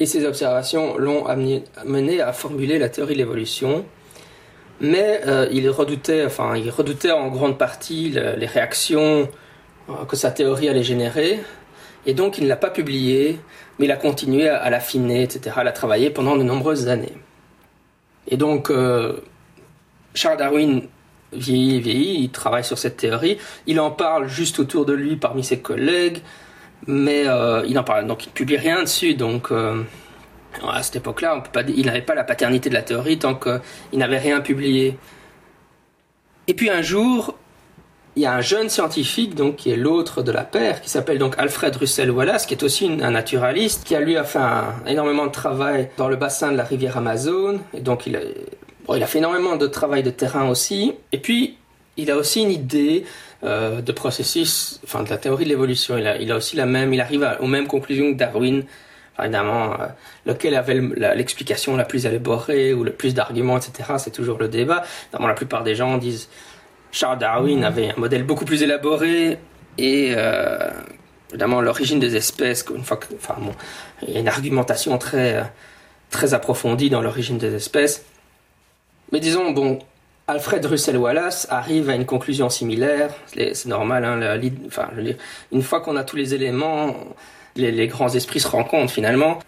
et 0.00 0.06
ces 0.06 0.26
observations 0.26 0.98
l'ont 0.98 1.26
amené, 1.26 1.62
mené 1.86 2.20
à 2.20 2.32
formuler 2.32 2.78
la 2.78 2.88
théorie 2.88 3.14
de 3.14 3.18
l'évolution. 3.18 3.84
Mais 4.80 5.20
euh, 5.28 5.46
il 5.52 5.70
redoutait, 5.70 6.24
enfin, 6.26 6.56
il 6.56 6.68
redoutait 6.68 7.12
en 7.12 7.28
grande 7.28 7.56
partie 7.58 8.10
le- 8.10 8.34
les 8.36 8.46
réactions 8.46 9.28
que 10.08 10.16
sa 10.16 10.30
théorie 10.30 10.68
allait 10.68 10.82
générer, 10.82 11.40
et 12.06 12.14
donc 12.14 12.38
il 12.38 12.44
ne 12.44 12.48
l'a 12.48 12.56
pas 12.56 12.70
publiée, 12.70 13.38
mais 13.78 13.86
il 13.86 13.92
a 13.92 13.96
continué 13.96 14.48
à, 14.48 14.68
l'affiner, 14.70 15.22
etc., 15.22 15.56
à 15.58 15.64
la 15.64 15.72
travailler 15.72 16.10
pendant 16.10 16.36
de 16.36 16.42
nombreuses 16.42 16.88
années. 16.88 17.16
Et 18.28 18.36
donc, 18.36 18.70
euh, 18.70 19.20
Charles 20.14 20.38
Darwin 20.38 20.82
vieillit, 21.32 21.80
vieillit, 21.80 22.22
il 22.22 22.30
travaille 22.30 22.64
sur 22.64 22.78
cette 22.78 22.96
théorie, 22.96 23.38
il 23.66 23.80
en 23.80 23.90
parle 23.90 24.28
juste 24.28 24.58
autour 24.58 24.86
de 24.86 24.92
lui 24.92 25.16
parmi 25.16 25.42
ses 25.42 25.60
collègues, 25.60 26.22
mais 26.86 27.26
euh, 27.26 27.64
il 27.66 27.78
en 27.78 27.84
parle, 27.84 28.06
donc 28.06 28.26
il 28.26 28.30
publie 28.30 28.56
rien 28.56 28.82
dessus, 28.82 29.14
donc 29.14 29.50
euh, 29.50 29.82
à 30.66 30.82
cette 30.82 30.96
époque-là, 30.96 31.42
il 31.68 31.86
n'avait 31.86 32.02
pas 32.02 32.14
la 32.14 32.24
paternité 32.24 32.68
de 32.68 32.74
la 32.74 32.82
théorie 32.82 33.18
tant 33.18 33.34
qu'il 33.34 33.98
n'avait 33.98 34.18
rien 34.18 34.40
publié. 34.40 34.96
Et 36.46 36.54
puis 36.54 36.70
un 36.70 36.82
jour, 36.82 37.34
il 38.16 38.22
y 38.22 38.26
a 38.26 38.32
un 38.32 38.40
jeune 38.40 38.68
scientifique, 38.68 39.34
donc 39.34 39.56
qui 39.56 39.70
est 39.70 39.76
l'autre 39.76 40.22
de 40.22 40.30
la 40.30 40.44
paire, 40.44 40.80
qui 40.80 40.88
s'appelle 40.88 41.18
donc 41.18 41.34
Alfred 41.38 41.74
Russel 41.74 42.10
Wallace, 42.10 42.46
qui 42.46 42.54
est 42.54 42.62
aussi 42.62 42.86
un 43.02 43.10
naturaliste, 43.10 43.84
qui 43.84 43.94
a 43.96 44.00
lui 44.00 44.16
fait 44.24 44.38
énormément 44.86 45.26
de 45.26 45.32
travail 45.32 45.90
dans 45.96 46.08
le 46.08 46.16
bassin 46.16 46.52
de 46.52 46.56
la 46.56 46.64
rivière 46.64 46.96
Amazon, 46.96 47.58
et 47.72 47.80
donc 47.80 48.06
il 48.06 48.16
a, 48.16 49.06
fait 49.06 49.18
énormément 49.18 49.56
de 49.56 49.66
travail 49.66 50.02
de 50.04 50.10
terrain 50.10 50.48
aussi. 50.48 50.94
Et 51.10 51.18
puis 51.18 51.56
il 51.96 52.10
a 52.10 52.16
aussi 52.16 52.42
une 52.42 52.50
idée 52.50 53.04
euh, 53.42 53.80
de 53.80 53.92
processus, 53.92 54.80
enfin 54.84 55.02
de 55.02 55.10
la 55.10 55.16
théorie 55.18 55.44
de 55.44 55.48
l'évolution. 55.50 55.98
Il 55.98 56.30
a, 56.32 56.36
aussi 56.36 56.54
la 56.56 56.66
même, 56.66 56.94
il 56.94 57.00
arrive 57.00 57.28
aux 57.40 57.46
mêmes 57.46 57.66
conclusions 57.66 58.12
que 58.12 58.16
Darwin. 58.18 58.64
Évidemment, 59.20 59.74
euh, 59.74 59.86
lequel 60.26 60.56
avait 60.56 60.74
le- 60.74 60.92
la- 60.96 61.14
l'explication 61.14 61.76
la, 61.76 61.84
plus 61.84 62.04
élaborée 62.04 62.72
ou 62.74 62.82
le 62.82 62.90
plus 62.92 63.14
d'arguments, 63.14 63.56
etc. 63.58 63.94
C'est 63.98 64.10
toujours 64.10 64.38
le 64.38 64.48
débat. 64.48 64.82
Évidemment, 65.04 65.28
la 65.28 65.34
plupart 65.34 65.62
des 65.62 65.76
gens 65.76 65.98
disent 65.98 66.28
Charles 66.94 67.18
Darwin 67.18 67.64
avait 67.64 67.90
un 67.90 67.96
modèle 67.96 68.22
beaucoup 68.22 68.44
plus 68.44 68.62
élaboré 68.62 69.36
et 69.78 70.14
euh, 70.16 70.70
évidemment 71.30 71.60
l'origine 71.60 71.98
des 71.98 72.14
espèces. 72.14 72.64
Une 72.72 72.84
fois 72.84 72.98
que, 72.98 73.06
enfin 73.16 73.34
bon, 73.40 73.52
il 74.06 74.14
y 74.14 74.16
a 74.16 74.20
une 74.20 74.28
argumentation 74.28 74.96
très 74.96 75.34
euh, 75.38 75.42
très 76.10 76.34
approfondie 76.34 76.90
dans 76.90 77.02
l'origine 77.02 77.36
des 77.36 77.52
espèces. 77.52 78.04
Mais 79.10 79.18
disons 79.18 79.50
bon, 79.50 79.80
Alfred 80.28 80.64
Russel 80.64 80.96
Wallace 80.96 81.48
arrive 81.50 81.90
à 81.90 81.96
une 81.96 82.06
conclusion 82.06 82.48
similaire. 82.48 83.10
C'est 83.34 83.66
normal. 83.66 84.04
Hein, 84.04 84.16
la- 84.16 84.38
enfin, 84.68 84.88
une 85.50 85.62
fois 85.62 85.80
qu'on 85.80 85.96
a 85.96 86.04
tous 86.04 86.14
les 86.16 86.32
éléments, 86.34 86.94
les, 87.56 87.72
les 87.72 87.88
grands 87.88 88.08
esprits 88.14 88.38
se 88.40 88.46
rencontrent 88.48 88.92
finalement. 88.92 89.40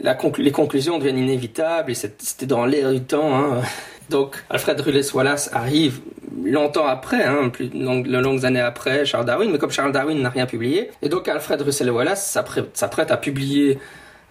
La 0.00 0.14
conclu- 0.14 0.42
les 0.42 0.52
conclusions 0.52 0.98
deviennent 0.98 1.18
inévitables 1.18 1.90
et 1.90 1.94
c'était 1.94 2.46
dans 2.46 2.64
l'air 2.64 2.90
du 2.90 3.02
temps. 3.02 3.34
hein. 3.36 3.60
Donc 4.08 4.42
Alfred 4.48 4.80
Russel 4.80 5.14
Wallace 5.14 5.50
arrive 5.52 6.00
longtemps 6.44 6.86
après, 6.86 7.24
hein, 7.24 7.50
plus 7.50 7.68
de 7.68 8.18
longues, 8.20 8.44
années 8.44 8.60
après 8.60 9.04
Charles 9.04 9.26
Darwin, 9.26 9.50
mais 9.50 9.58
comme 9.58 9.70
Charles 9.70 9.92
Darwin 9.92 10.20
n'a 10.20 10.30
rien 10.30 10.46
publié, 10.46 10.90
et 11.02 11.08
donc 11.08 11.28
Alfred 11.28 11.60
Russel 11.60 11.90
Wallace 11.90 12.40
s'apprête 12.74 13.10
à 13.10 13.16
publier 13.16 13.78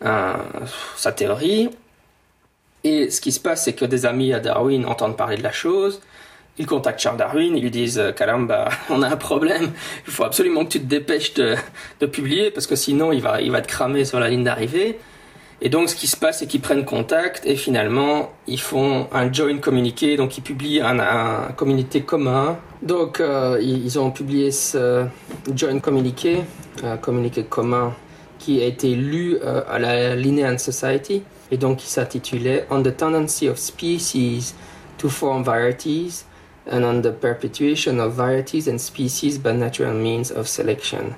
euh, 0.06 0.34
sa 0.96 1.12
théorie. 1.12 1.70
Et 2.84 3.10
ce 3.10 3.22
qui 3.22 3.32
se 3.32 3.40
passe, 3.40 3.66
c'est 3.66 3.74
que 3.74 3.86
des 3.86 4.06
amis 4.06 4.34
à 4.34 4.40
Darwin 4.40 4.86
entendent 4.86 5.18
parler 5.18 5.38
de 5.38 5.44
la 5.44 5.52
chose. 5.52 6.02
Ils 6.60 6.66
contactent 6.66 7.00
Charles 7.00 7.18
Darwin, 7.18 7.56
ils 7.56 7.62
lui 7.62 7.72
disent 7.72 8.00
euh, 8.00 8.12
Caramba, 8.12 8.70
on 8.90 9.04
a 9.04 9.10
un 9.10 9.18
problème, 9.18 9.72
il 10.08 10.14
faut 10.14 10.24
absolument 10.24 10.66
que 10.66 10.72
tu 10.72 10.80
te 10.80 10.86
dépêches 10.86 11.34
de, 11.36 11.56
de 12.00 12.06
publier 12.08 12.50
parce 12.50 12.66
que 12.66 12.76
sinon 12.76 13.12
il 13.12 13.22
va, 13.22 13.42
il 13.42 13.52
va 13.52 13.62
te 13.62 13.68
cramer 13.68 14.06
sur 14.06 14.20
la 14.20 14.30
ligne 14.30 14.44
d'arrivée. 14.44 14.98
Et 15.60 15.70
donc 15.70 15.90
ce 15.90 15.96
qui 15.96 16.06
se 16.06 16.16
passe, 16.16 16.40
c'est 16.40 16.48
qu'ils 16.48 16.62
prennent 16.62 16.86
contact 16.86 17.44
et 17.46 17.56
finalement 17.56 18.32
ils 18.46 18.60
font 18.60 19.08
un 19.12 19.32
joint 19.34 19.58
communiqué, 19.58 20.16
donc 20.16 20.38
ils 20.38 20.44
publient 20.44 20.82
un, 20.82 21.00
un 21.00 21.52
communiqué 21.56 22.02
commun. 22.02 22.60
Donc 22.84 23.20
euh, 23.20 23.58
ils, 23.60 23.98
ont 23.98 24.12
publié 24.12 24.52
ce 24.52 25.06
joint 25.56 25.80
communiqué, 25.80 26.44
un 26.84 26.98
communiqué 26.98 27.44
commun 27.44 27.96
qui 28.38 28.62
a 28.62 28.66
été 28.66 28.94
lu 28.94 29.38
euh, 29.44 29.64
à 29.68 29.80
la 29.80 30.16
Linnean 30.16 30.60
Society 30.60 31.24
et 31.50 31.58
donc 31.58 31.78
qui 31.78 31.88
s'intitulait 31.88 32.68
On 32.70 32.84
the 32.84 32.96
Tendency 32.96 33.50
of 33.50 33.58
Species 33.58 34.54
to 35.00 35.10
Form 35.10 35.44
Varieties 35.44 36.26
and 36.72 36.84
on 36.84 37.02
the 37.02 37.12
Perpetuation 37.12 37.98
of 37.98 38.14
Varieties 38.14 38.70
and 38.72 38.78
Species 38.78 39.40
by 39.40 39.54
Natural 39.54 39.94
Means 39.96 40.32
of 40.36 40.48
Selection. 40.48 41.16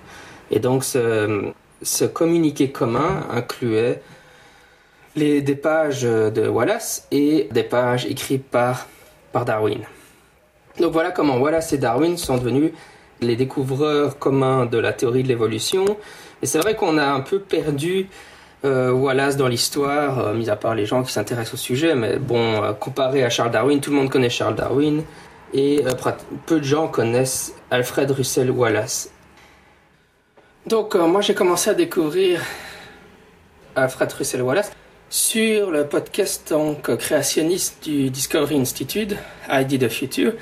Et 0.49 0.59
donc 0.59 0.85
ce 0.85 2.05
communiqué 2.05 2.71
commun 2.71 3.27
incluait 3.31 4.01
les, 5.19 5.41
des 5.41 5.55
pages 5.55 6.03
de 6.03 6.47
Wallace 6.47 7.07
et 7.11 7.47
des 7.51 7.63
pages 7.63 8.05
écrites 8.05 8.47
par, 8.49 8.87
par 9.31 9.45
Darwin. 9.45 9.81
Donc 10.79 10.93
voilà 10.93 11.11
comment 11.11 11.37
Wallace 11.37 11.73
et 11.73 11.77
Darwin 11.77 12.17
sont 12.17 12.37
devenus 12.37 12.71
les 13.21 13.35
découvreurs 13.35 14.17
communs 14.17 14.65
de 14.65 14.77
la 14.77 14.93
théorie 14.93 15.23
de 15.23 15.27
l'évolution. 15.27 15.97
Et 16.41 16.45
c'est 16.45 16.59
vrai 16.59 16.75
qu'on 16.75 16.97
a 16.97 17.05
un 17.05 17.19
peu 17.19 17.39
perdu 17.39 18.07
euh, 18.63 18.91
Wallace 18.91 19.35
dans 19.35 19.47
l'histoire, 19.47 20.19
euh, 20.19 20.33
mis 20.33 20.49
à 20.49 20.55
part 20.55 20.75
les 20.75 20.85
gens 20.85 21.03
qui 21.03 21.11
s'intéressent 21.11 21.55
au 21.55 21.57
sujet, 21.57 21.95
mais 21.95 22.17
bon, 22.17 22.63
euh, 22.63 22.73
comparé 22.73 23.23
à 23.23 23.29
Charles 23.29 23.51
Darwin, 23.51 23.79
tout 23.81 23.91
le 23.91 23.97
monde 23.97 24.09
connaît 24.09 24.29
Charles 24.29 24.55
Darwin, 24.55 25.03
et 25.53 25.83
peu 26.45 26.59
de 26.59 26.63
gens 26.63 26.87
connaissent 26.87 27.55
Alfred 27.71 28.11
Russel 28.11 28.51
Wallace. 28.51 29.09
Donc 30.67 30.93
moi 30.93 31.21
j'ai 31.21 31.33
commencé 31.33 31.71
à 31.71 31.73
découvrir 31.73 32.41
Alfred 33.75 34.11
Russel 34.11 34.43
Wallace 34.43 34.71
sur 35.09 35.71
le 35.71 35.87
podcast 35.87 36.53
créationniste 36.99 37.83
du 37.83 38.09
Discovery 38.11 38.59
Institute, 38.59 39.15
ID 39.49 39.79
the 39.79 39.89
Future, 39.89 40.33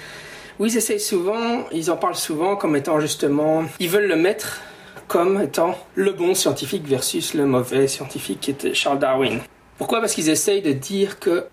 où 0.59 0.65
ils 0.65 0.75
essayent 0.75 0.99
souvent, 0.99 1.65
ils 1.71 1.89
en 1.89 1.97
parlent 1.97 2.15
souvent 2.15 2.55
comme 2.55 2.75
étant 2.75 2.99
justement, 2.99 3.63
ils 3.79 3.89
veulent 3.89 4.07
le 4.07 4.17
mettre 4.17 4.61
comme 5.07 5.41
étant 5.41 5.77
le 5.95 6.11
bon 6.11 6.33
scientifique 6.35 6.85
versus 6.85 7.33
le 7.33 7.45
mauvais 7.45 7.87
scientifique 7.87 8.41
qui 8.41 8.51
était 8.51 8.73
Charles 8.73 8.99
Darwin. 8.99 9.39
Pourquoi? 9.77 10.01
Parce 10.01 10.13
qu'ils 10.13 10.29
essayent 10.29 10.61
de 10.61 10.73
dire 10.73 11.19
que 11.19 11.45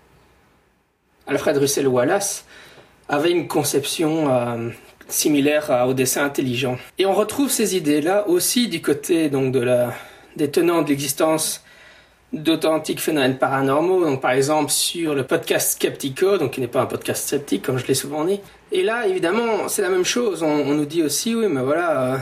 Alfred 1.25 1.57
Russel 1.57 1.87
Wallace 1.87 2.45
avait 3.07 3.31
une 3.31 3.47
conception 3.47 4.29
euh, 4.29 4.69
similaire 5.07 5.85
au 5.87 5.93
dessin 5.93 6.25
intelligent. 6.25 6.77
Et 6.97 7.05
on 7.05 7.13
retrouve 7.13 7.49
ces 7.49 7.77
idées-là 7.77 8.27
aussi 8.27 8.67
du 8.67 8.81
côté 8.81 9.29
donc 9.29 9.53
de 9.53 9.61
la, 9.61 9.93
des 10.35 10.51
tenants 10.51 10.81
de 10.81 10.89
l'existence 10.89 11.64
d'authentiques 12.35 12.99
phénomènes 12.99 13.37
paranormaux, 13.37 14.03
donc 14.03 14.21
par 14.21 14.31
exemple 14.31 14.69
sur 14.69 15.15
le 15.15 15.23
podcast 15.23 15.73
Skeptico, 15.73 16.37
donc 16.37 16.51
qui 16.51 16.61
n'est 16.61 16.67
pas 16.67 16.81
un 16.81 16.85
podcast 16.85 17.27
sceptique 17.27 17.63
comme 17.63 17.77
je 17.77 17.87
l'ai 17.87 17.93
souvent 17.93 18.25
dit. 18.25 18.41
Et 18.71 18.83
là, 18.83 19.07
évidemment, 19.07 19.67
c'est 19.67 19.81
la 19.81 19.89
même 19.89 20.05
chose. 20.05 20.43
On, 20.43 20.65
nous 20.65 20.85
dit 20.85 21.01
aussi, 21.01 21.33
oui, 21.33 21.47
mais 21.49 21.61
voilà, 21.61 22.01
euh, 22.01 22.17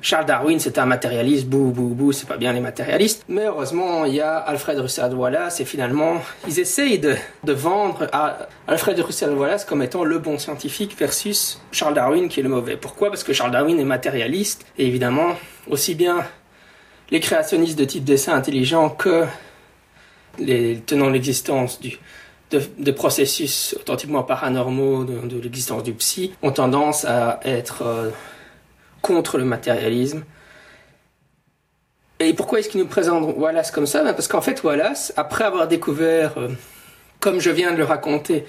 Charles 0.00 0.24
Darwin, 0.24 0.58
c'était 0.58 0.78
un 0.78 0.86
matérialiste, 0.86 1.46
bouh, 1.46 1.72
bouh, 1.72 1.94
bouh, 1.94 2.12
c'est 2.12 2.26
pas 2.26 2.38
bien 2.38 2.54
les 2.54 2.60
matérialistes. 2.60 3.24
Mais 3.28 3.44
heureusement, 3.44 4.06
il 4.06 4.14
y 4.14 4.20
a 4.20 4.36
Alfred 4.36 4.78
Russel 4.78 5.12
Wallace, 5.12 5.60
et 5.60 5.66
finalement, 5.66 6.22
ils 6.48 6.58
essayent 6.58 6.98
de, 6.98 7.16
de 7.44 7.52
vendre 7.52 8.06
à 8.12 8.48
Alfred 8.66 8.98
Russel 8.98 9.32
Wallace 9.32 9.66
comme 9.66 9.82
étant 9.82 10.04
le 10.04 10.18
bon 10.18 10.38
scientifique 10.38 10.96
versus 10.98 11.60
Charles 11.70 11.94
Darwin 11.94 12.28
qui 12.28 12.40
est 12.40 12.42
le 12.42 12.48
mauvais. 12.48 12.76
Pourquoi? 12.76 13.10
Parce 13.10 13.24
que 13.24 13.34
Charles 13.34 13.52
Darwin 13.52 13.78
est 13.78 13.84
matérialiste, 13.84 14.64
et 14.78 14.86
évidemment, 14.86 15.36
aussi 15.68 15.94
bien 15.94 16.24
les 17.10 17.20
créationnistes 17.20 17.78
de 17.78 17.84
type 17.84 18.04
dessin 18.04 18.34
intelligent 18.34 18.90
que 18.90 19.24
de 20.38 21.10
l'existence 21.10 21.80
du, 21.80 21.98
de, 22.50 22.90
processus 22.90 23.76
authentiquement 23.80 24.22
paranormaux, 24.22 25.04
de, 25.04 25.26
de 25.26 25.40
l'existence 25.40 25.82
du 25.82 25.92
psy, 25.94 26.32
ont 26.42 26.52
tendance 26.52 27.04
à 27.04 27.40
être 27.44 27.82
euh, 27.82 28.10
contre 29.02 29.38
le 29.38 29.44
matérialisme. 29.44 30.24
Et 32.20 32.32
pourquoi 32.32 32.60
est-ce 32.60 32.68
qu'ils 32.68 32.80
nous 32.80 32.86
présentent 32.86 33.36
Wallace 33.36 33.70
comme 33.70 33.86
ça? 33.86 34.02
Ben 34.02 34.12
Parce 34.14 34.28
qu'en 34.28 34.40
fait, 34.40 34.62
Wallace, 34.62 35.12
après 35.16 35.44
avoir 35.44 35.68
découvert, 35.68 36.38
euh, 36.38 36.48
comme 37.20 37.40
je 37.40 37.50
viens 37.50 37.72
de 37.72 37.76
le 37.76 37.84
raconter, 37.84 38.46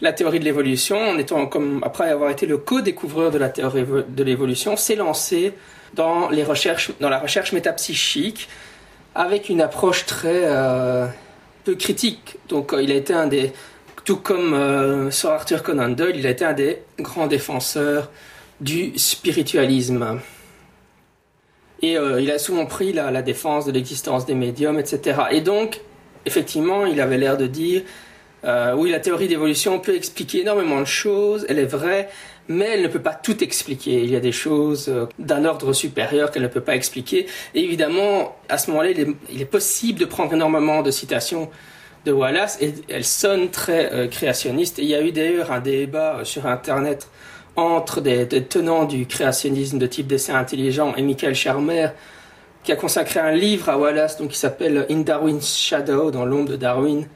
la 0.00 0.12
théorie 0.12 0.40
de 0.40 0.44
l'évolution, 0.44 0.98
en 0.98 1.18
étant 1.18 1.46
comme 1.46 1.80
après 1.84 2.10
avoir 2.10 2.30
été 2.30 2.46
le 2.46 2.58
co-découvreur 2.58 3.30
de 3.30 3.38
la 3.38 3.48
théorie 3.48 3.84
de 4.08 4.24
l'évolution, 4.24 4.76
s'est 4.76 4.96
lancé 4.96 5.52
dans 5.94 6.30
les 6.30 6.44
recherches, 6.44 6.90
dans 7.00 7.08
la 7.08 7.18
recherche 7.18 7.52
métapsychique, 7.52 8.48
avec 9.14 9.48
une 9.48 9.60
approche 9.60 10.06
très 10.06 10.44
euh, 10.44 11.06
peu 11.64 11.74
critique. 11.74 12.36
Donc, 12.48 12.72
euh, 12.72 12.82
il 12.82 12.90
a 12.90 12.94
été 12.94 13.12
un 13.12 13.26
des, 13.26 13.52
tout 14.04 14.16
comme 14.16 14.54
euh, 14.54 15.10
Sir 15.10 15.30
Arthur 15.30 15.62
Conan 15.62 15.90
Doyle, 15.90 16.16
il 16.16 16.26
a 16.26 16.30
été 16.30 16.44
un 16.44 16.54
des 16.54 16.78
grands 16.98 17.26
défenseurs 17.26 18.10
du 18.60 18.92
spiritualisme. 18.96 20.20
Et 21.84 21.94
il 21.94 22.30
a 22.30 22.38
souvent 22.38 22.64
pris 22.64 22.92
la 22.92 23.22
défense 23.22 23.66
de 23.66 23.72
l'existence 23.72 24.24
des 24.24 24.36
médiums, 24.36 24.78
etc. 24.78 25.22
Et 25.32 25.40
donc, 25.40 25.80
effectivement, 26.26 26.86
il 26.86 27.00
avait 27.00 27.18
l'air 27.18 27.36
de 27.36 27.48
dire, 27.48 27.82
euh, 28.44 28.74
oui, 28.76 28.90
la 28.90 29.00
théorie 29.00 29.28
d'évolution 29.28 29.78
peut 29.78 29.94
expliquer 29.94 30.40
énormément 30.40 30.80
de 30.80 30.86
choses, 30.86 31.46
elle 31.48 31.58
est 31.58 31.64
vraie, 31.64 32.08
mais 32.48 32.70
elle 32.74 32.82
ne 32.82 32.88
peut 32.88 33.00
pas 33.00 33.14
tout 33.14 33.42
expliquer. 33.42 34.02
Il 34.02 34.10
y 34.10 34.16
a 34.16 34.20
des 34.20 34.32
choses 34.32 34.88
euh, 34.88 35.06
d'un 35.18 35.44
ordre 35.44 35.72
supérieur 35.72 36.30
qu'elle 36.30 36.42
ne 36.42 36.48
peut 36.48 36.60
pas 36.60 36.74
expliquer. 36.74 37.26
Et 37.54 37.64
évidemment, 37.64 38.36
à 38.48 38.58
ce 38.58 38.70
moment-là, 38.70 38.90
il 38.90 39.40
est, 39.40 39.44
possible 39.44 39.98
de 39.98 40.04
prendre 40.04 40.32
énormément 40.32 40.82
de 40.82 40.90
citations 40.90 41.50
de 42.04 42.12
Wallace, 42.12 42.58
et 42.60 42.74
elles 42.88 43.04
sonnent 43.04 43.50
très 43.50 43.92
euh, 43.92 44.08
créationnistes. 44.08 44.78
Et 44.78 44.82
il 44.82 44.88
y 44.88 44.94
a 44.94 45.02
eu 45.02 45.12
d'ailleurs 45.12 45.52
un 45.52 45.60
débat 45.60 46.18
euh, 46.18 46.24
sur 46.24 46.46
Internet 46.46 47.08
entre 47.54 48.00
des, 48.00 48.26
tenants 48.26 48.84
du 48.84 49.06
créationnisme 49.06 49.78
de 49.78 49.86
type 49.86 50.06
dessin 50.06 50.34
intelligent 50.36 50.94
et 50.96 51.02
Michael 51.02 51.34
Shermer, 51.34 51.88
qui 52.64 52.72
a 52.72 52.76
consacré 52.76 53.20
un 53.20 53.32
livre 53.32 53.68
à 53.68 53.76
Wallace, 53.76 54.16
donc 54.18 54.30
qui 54.30 54.38
s'appelle 54.38 54.86
In 54.90 55.00
Darwin's 55.00 55.56
Shadow, 55.56 56.10
dans 56.10 56.24
l'ombre 56.24 56.50
de 56.50 56.56
Darwin, 56.56 57.06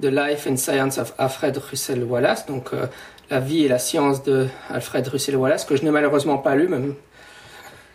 The 0.00 0.06
Life 0.06 0.46
and 0.46 0.56
Science 0.56 0.98
of 0.98 1.14
Alfred 1.18 1.56
Russel 1.56 2.04
Wallace, 2.04 2.46
donc 2.46 2.72
euh, 2.72 2.86
la 3.30 3.40
vie 3.40 3.64
et 3.64 3.68
la 3.68 3.78
science 3.78 4.22
de 4.22 4.46
Alfred 4.70 5.06
Russel 5.08 5.36
Wallace, 5.36 5.64
que 5.64 5.76
je 5.76 5.82
n'ai 5.82 5.90
malheureusement 5.90 6.38
pas 6.38 6.54
lu, 6.54 6.68
même. 6.68 6.94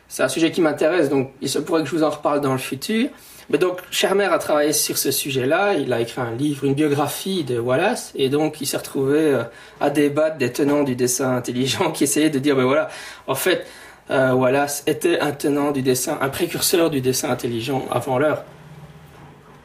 C'est 0.08 0.24
un 0.24 0.28
sujet 0.28 0.52
qui 0.52 0.62
m'intéresse, 0.62 1.10
donc 1.10 1.32
il 1.42 1.50
se 1.50 1.60
pourrait 1.60 1.84
que 1.84 1.90
je 1.90 1.96
vous 1.96 2.04
en 2.04 2.10
reparle 2.10 2.42
dans 2.42 2.52
le 2.52 2.58
futur. 2.58 3.10
Mais 3.50 3.58
donc, 3.58 3.80
Shermer 3.92 4.26
a 4.26 4.38
travaillé 4.40 4.74
sur 4.74 4.98
ce 4.98 5.12
sujet-là, 5.12 5.74
il 5.76 5.94
a 5.94 6.02
écrit 6.02 6.22
un 6.22 6.32
livre, 6.32 6.66
une 6.66 6.74
biographie 6.74 7.44
de 7.44 7.60
Wallace, 7.60 8.12
et 8.16 8.30
donc 8.30 8.62
il 8.62 8.66
s'est 8.66 8.78
retrouvé 8.78 9.20
euh, 9.20 9.44
à 9.80 9.90
débattre 9.90 10.38
des 10.38 10.52
tenants 10.52 10.84
du 10.84 10.96
dessin 10.96 11.36
intelligent 11.36 11.92
qui 11.94 12.06
essayaient 12.06 12.30
de 12.30 12.40
dire, 12.40 12.56
ben 12.56 12.66
voilà, 12.66 12.90
en 13.28 13.36
fait, 13.36 13.66
euh, 14.10 14.34
Wallace 14.34 14.84
était 14.88 15.20
un 15.20 15.32
tenant 15.32 15.72
du 15.72 15.82
dessin, 15.82 16.18
un 16.20 16.30
précurseur 16.30 16.90
du 16.90 17.00
dessin 17.00 17.30
intelligent 17.30 17.86
avant 17.92 18.18
l'heure. 18.20 18.44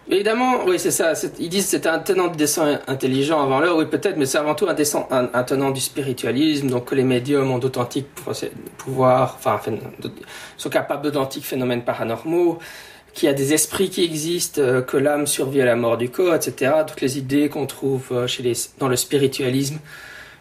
Évidemment, 0.08 0.64
oui, 0.66 0.78
c'est 0.78 0.92
ça. 0.92 1.14
Ils 1.40 1.48
disent 1.48 1.64
que 1.64 1.70
c'était 1.70 1.88
un 1.88 1.98
tenant 1.98 2.28
du 2.28 2.36
dessin 2.36 2.78
intelligent 2.86 3.42
avant 3.42 3.58
l'heure, 3.58 3.76
oui, 3.76 3.86
peut-être, 3.86 4.16
mais 4.16 4.26
c'est 4.26 4.38
avant 4.38 4.54
tout 4.54 4.68
un, 4.68 4.74
descend- 4.74 5.06
un, 5.10 5.28
un 5.34 5.42
tenant 5.42 5.70
du 5.72 5.80
spiritualisme, 5.80 6.68
donc 6.68 6.84
que 6.86 6.94
les 6.94 7.02
médiums 7.02 7.50
ont 7.50 7.58
d'authentiques 7.58 8.06
pouvoirs, 8.78 9.36
enfin, 9.36 9.60
sont 10.56 10.70
capables 10.70 11.02
d'authentiques 11.02 11.44
phénomènes 11.44 11.82
paranormaux, 11.82 12.60
qu'il 13.14 13.26
y 13.26 13.30
a 13.30 13.34
des 13.34 13.52
esprits 13.52 13.90
qui 13.90 14.04
existent, 14.04 14.60
euh, 14.60 14.80
que 14.80 14.96
l'âme 14.96 15.26
survit 15.26 15.60
à 15.60 15.64
la 15.64 15.74
mort 15.74 15.96
du 15.96 16.08
corps, 16.08 16.34
etc. 16.36 16.72
Toutes 16.86 17.00
les 17.00 17.18
idées 17.18 17.48
qu'on 17.48 17.66
trouve 17.66 18.06
euh, 18.12 18.26
chez 18.28 18.44
les, 18.44 18.52
dans 18.78 18.88
le 18.88 18.96
spiritualisme 18.96 19.78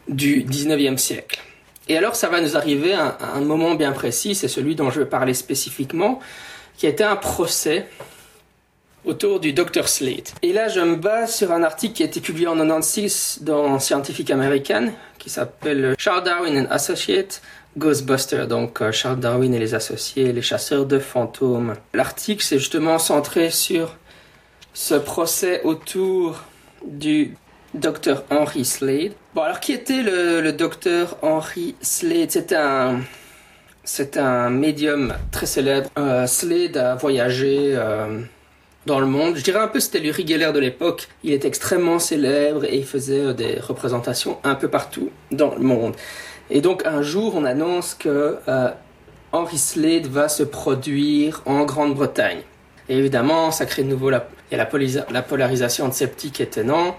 du 0.08 0.44
19e 0.44 0.98
siècle. 0.98 1.40
Et 1.88 1.98
alors, 1.98 2.16
ça 2.16 2.30
va 2.30 2.40
nous 2.40 2.56
arriver 2.56 2.94
à, 2.94 3.08
à 3.08 3.38
un 3.38 3.42
moment 3.42 3.74
bien 3.74 3.94
précis, 3.94 4.36
c'est 4.36 4.48
celui 4.48 4.76
dont 4.76 4.92
je 4.92 5.00
vais 5.00 5.06
parler 5.08 5.34
spécifiquement, 5.34 6.20
qui 6.78 6.86
a 6.86 6.90
été 6.90 7.04
un 7.04 7.16
procès 7.16 7.88
autour 9.06 9.40
du 9.40 9.54
Dr. 9.54 9.88
Slate. 9.88 10.34
Et 10.42 10.54
là, 10.54 10.68
je 10.68 10.80
me 10.80 10.96
base 10.96 11.36
sur 11.36 11.52
un 11.52 11.64
article 11.64 11.94
qui 11.94 12.04
a 12.04 12.06
été 12.06 12.20
publié 12.20 12.48
en 12.48 12.56
96 12.56 13.40
dans 13.42 13.80
Scientific 13.80 14.32
American, 14.32 14.90
qui 15.18 15.30
s'appelle 15.30 15.96
Charles 15.98 16.24
Darwin 16.24 16.58
and 16.58 16.68
Associates 16.70 17.42
Ghostbusters, 17.78 18.48
donc 18.48 18.82
euh, 18.82 18.92
Charles 18.92 19.20
Darwin 19.20 19.54
et 19.54 19.60
les 19.60 19.76
associés, 19.76 20.32
les 20.32 20.42
chasseurs 20.42 20.86
de 20.86 20.98
fantômes. 21.00 21.74
L'article, 21.94 22.44
c'est 22.44 22.58
justement 22.58 23.00
centré 23.00 23.50
sur 23.50 23.96
ce 24.74 24.96
procès 24.96 25.62
autour 25.64 26.44
du 26.86 27.36
Dr. 27.74 28.24
Henry 28.30 28.64
Slade. 28.64 29.12
Bon, 29.34 29.42
alors 29.42 29.60
qui 29.60 29.74
était 29.74 30.02
le, 30.02 30.40
le 30.40 30.54
Dr. 30.54 31.18
Henry 31.22 31.76
Slade 31.82 32.32
C'était 32.32 32.56
un, 32.56 33.02
c'est 33.84 34.18
un 34.18 34.50
médium 34.50 35.14
très 35.32 35.46
célèbre. 35.46 35.90
Euh, 35.98 36.26
Slade 36.28 36.78
a 36.78 36.96
voyagé 36.96 37.74
euh, 37.76 38.22
dans 38.86 39.00
le 39.00 39.06
monde. 39.06 39.36
Je 39.36 39.44
dirais 39.44 39.60
un 39.60 39.68
peu 39.68 39.80
c'était 39.80 40.06
Uri 40.06 40.28
Geller 40.28 40.52
de 40.54 40.60
l'époque. 40.60 41.08
Il 41.24 41.32
est 41.32 41.46
extrêmement 41.46 42.00
célèbre 42.00 42.66
et 42.66 42.76
il 42.76 42.86
faisait 42.86 43.20
euh, 43.20 43.34
des 43.34 43.60
représentations 43.60 44.38
un 44.44 44.56
peu 44.56 44.68
partout 44.68 45.10
dans 45.32 45.56
le 45.56 45.62
monde. 45.62 45.96
Et 46.50 46.62
donc 46.62 46.86
un 46.86 47.02
jour, 47.02 47.34
on 47.36 47.46
annonce 47.46 47.96
que 47.96 48.38
euh, 48.48 48.70
Henry 49.32 49.58
Slade 49.58 50.08
va 50.08 50.30
se 50.30 50.44
produire 50.44 51.42
en 51.46 51.66
Grande-Bretagne. 51.66 52.42
Et 52.88 52.98
évidemment, 52.98 53.52
ça 53.52 53.66
crée 53.66 53.84
de 53.84 53.90
nouveau 53.90 54.10
la, 54.10 54.28
la, 54.52 54.70
la 55.12 55.22
polarisation 55.24 55.88
de 55.88 55.94
sceptiques 55.94 56.40
et 56.40 56.48
tenants. 56.48 56.96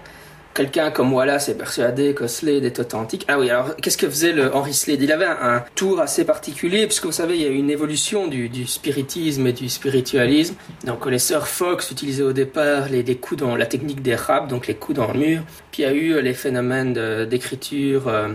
Quelqu'un 0.57 0.89
comme 0.89 1.13
Wallace 1.13 1.49
est 1.49 1.55
persuadé 1.55 2.15
que 2.15 2.25
Slade 2.25 2.63
est 2.63 2.79
authentique. 2.79 3.25
Ah 3.27 3.37
oui, 3.37 3.47
alors 3.51 3.75
qu'est-ce 3.75 3.95
que 3.95 4.09
faisait 4.09 4.31
le 4.31 4.55
Henry 4.55 4.73
Slade? 4.73 5.03
Il 5.03 5.11
avait 5.11 5.27
un, 5.27 5.63
tour 5.75 6.01
assez 6.01 6.25
particulier, 6.25 6.87
puisque 6.87 7.05
vous 7.05 7.11
savez, 7.11 7.35
il 7.35 7.43
y 7.43 7.45
a 7.45 7.49
eu 7.49 7.57
une 7.57 7.69
évolution 7.69 8.25
du, 8.25 8.65
spiritisme 8.65 9.45
et 9.45 9.53
du 9.53 9.69
spiritualisme. 9.69 10.55
Donc 10.83 11.05
les 11.05 11.19
sœurs 11.19 11.47
Fox 11.47 11.91
utilisaient 11.91 12.23
au 12.23 12.33
départ 12.33 12.89
les, 12.89 13.03
coups 13.17 13.41
dans 13.41 13.55
la 13.55 13.67
technique 13.67 14.01
des 14.01 14.15
rap, 14.15 14.47
donc 14.47 14.65
les 14.65 14.73
coups 14.73 14.97
dans 14.97 15.13
le 15.13 15.19
mur. 15.19 15.43
Puis 15.71 15.83
il 15.83 15.85
y 15.85 15.89
a 15.89 15.93
eu 15.93 16.13
euh, 16.13 16.21
les 16.21 16.33
phénomènes 16.33 16.93
d'écriture 17.27 18.07
euh, 18.07 18.29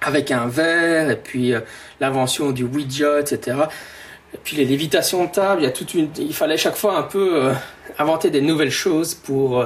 avec 0.00 0.32
un 0.32 0.48
verre, 0.48 1.10
et 1.10 1.16
puis 1.16 1.54
euh, 1.54 1.60
l'invention 2.00 2.50
du 2.50 2.64
Ouija, 2.64 3.20
etc. 3.20 3.56
Et 4.34 4.38
puis 4.42 4.56
les 4.56 4.64
lévitations 4.64 5.26
de 5.26 5.30
table, 5.30 5.60
il 5.60 5.64
y 5.66 5.68
a 5.68 5.70
toute 5.70 5.94
une, 5.94 6.10
il 6.18 6.34
fallait 6.34 6.56
chaque 6.56 6.74
fois 6.74 6.98
un 6.98 7.04
peu 7.04 7.52
inventer 8.00 8.30
des 8.30 8.40
nouvelles 8.40 8.72
choses 8.72 9.14
pour 9.14 9.64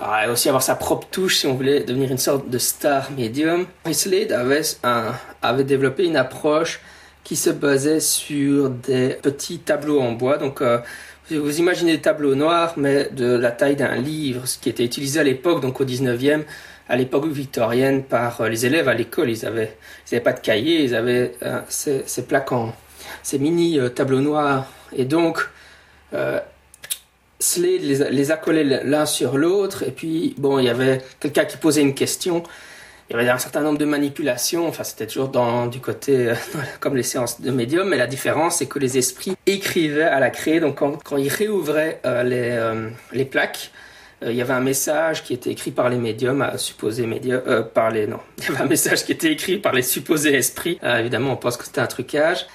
ah, 0.00 0.30
aussi 0.30 0.48
avoir 0.48 0.62
sa 0.62 0.74
propre 0.74 1.06
touche 1.10 1.38
si 1.38 1.46
on 1.46 1.54
voulait 1.54 1.80
devenir 1.80 2.10
une 2.10 2.18
sorte 2.18 2.48
de 2.48 2.58
star 2.58 3.10
médium. 3.12 3.66
Slade 3.92 4.32
avait, 4.32 4.62
avait 5.42 5.64
développé 5.64 6.04
une 6.04 6.16
approche 6.16 6.80
qui 7.24 7.36
se 7.36 7.50
basait 7.50 8.00
sur 8.00 8.70
des 8.70 9.10
petits 9.22 9.58
tableaux 9.58 10.00
en 10.00 10.12
bois. 10.12 10.38
Donc, 10.38 10.62
euh, 10.62 10.78
vous 11.30 11.58
imaginez 11.58 11.96
des 11.96 12.02
tableaux 12.02 12.34
noirs, 12.34 12.74
mais 12.76 13.08
de 13.10 13.36
la 13.36 13.52
taille 13.52 13.76
d'un 13.76 13.96
livre, 13.96 14.46
ce 14.46 14.58
qui 14.58 14.68
était 14.68 14.84
utilisé 14.84 15.20
à 15.20 15.22
l'époque, 15.22 15.60
donc 15.60 15.80
au 15.80 15.84
19e, 15.84 16.42
à 16.88 16.96
l'époque 16.96 17.26
victorienne, 17.26 18.02
par 18.02 18.40
euh, 18.40 18.48
les 18.48 18.66
élèves 18.66 18.88
à 18.88 18.94
l'école. 18.94 19.30
Ils 19.30 19.46
avaient, 19.46 19.76
ils 20.10 20.14
avaient 20.14 20.24
pas 20.24 20.32
de 20.32 20.40
cahier, 20.40 20.82
ils 20.82 20.94
avaient 20.94 21.32
euh, 21.42 21.60
ces, 21.68 22.22
plaques 22.26 22.52
en, 22.52 22.74
ces 23.22 23.38
mini 23.38 23.78
tableaux 23.94 24.20
noirs. 24.20 24.66
Et 24.92 25.04
donc, 25.04 25.48
Slade 27.40 27.82
les, 27.82 28.10
les 28.10 28.80
l'un 28.84 29.06
sur 29.06 29.36
l'autre. 29.38 29.82
Et 29.82 29.90
puis, 29.90 30.34
bon, 30.38 30.58
il 30.58 30.66
y 30.66 30.68
avait 30.68 31.00
quelqu'un 31.18 31.44
qui 31.46 31.56
posait 31.56 31.80
une 31.80 31.94
question. 31.94 32.42
Il 33.08 33.14
y 33.16 33.18
avait 33.18 33.28
un 33.28 33.38
certain 33.38 33.62
nombre 33.62 33.78
de 33.78 33.84
manipulations. 33.86 34.68
Enfin, 34.68 34.84
c'était 34.84 35.06
toujours 35.06 35.30
dans, 35.30 35.66
du 35.66 35.80
côté, 35.80 36.28
euh, 36.28 36.34
comme 36.80 36.96
les 36.96 37.02
séances 37.02 37.40
de 37.40 37.50
médium. 37.50 37.88
Mais 37.88 37.96
la 37.96 38.06
différence, 38.06 38.56
c'est 38.58 38.66
que 38.66 38.78
les 38.78 38.98
esprits 38.98 39.34
écrivaient 39.46 40.04
à 40.04 40.20
la 40.20 40.30
craie. 40.30 40.60
Donc, 40.60 40.76
quand, 40.78 41.02
quand 41.02 41.16
ils 41.16 41.28
réouvraient 41.28 42.00
euh, 42.04 42.22
les, 42.22 42.50
euh, 42.50 42.88
les 43.12 43.24
plaques, 43.24 43.70
il 44.22 44.32
y 44.34 44.42
avait 44.42 44.52
un 44.52 44.60
message 44.60 45.24
qui 45.24 45.32
était 45.32 45.50
écrit 45.50 45.70
par 45.70 45.88
les 45.88 45.96
médiums, 45.96 46.46
supposés 46.58 47.06
médiums, 47.06 47.40
par 47.72 47.90
les, 47.90 48.06
non, 48.06 48.18
il 48.38 48.44
y 48.44 48.48
avait 48.48 48.60
un 48.60 48.66
message 48.66 49.06
qui 49.06 49.12
était 49.12 49.32
écrit 49.32 49.56
par 49.56 49.72
les 49.72 49.80
supposés 49.80 50.34
esprits. 50.34 50.78
Évidemment, 50.82 51.32
on 51.32 51.36
pense 51.36 51.56
que 51.56 51.64
c'était 51.64 51.80
un 51.80 51.86
trucage. 51.86 52.46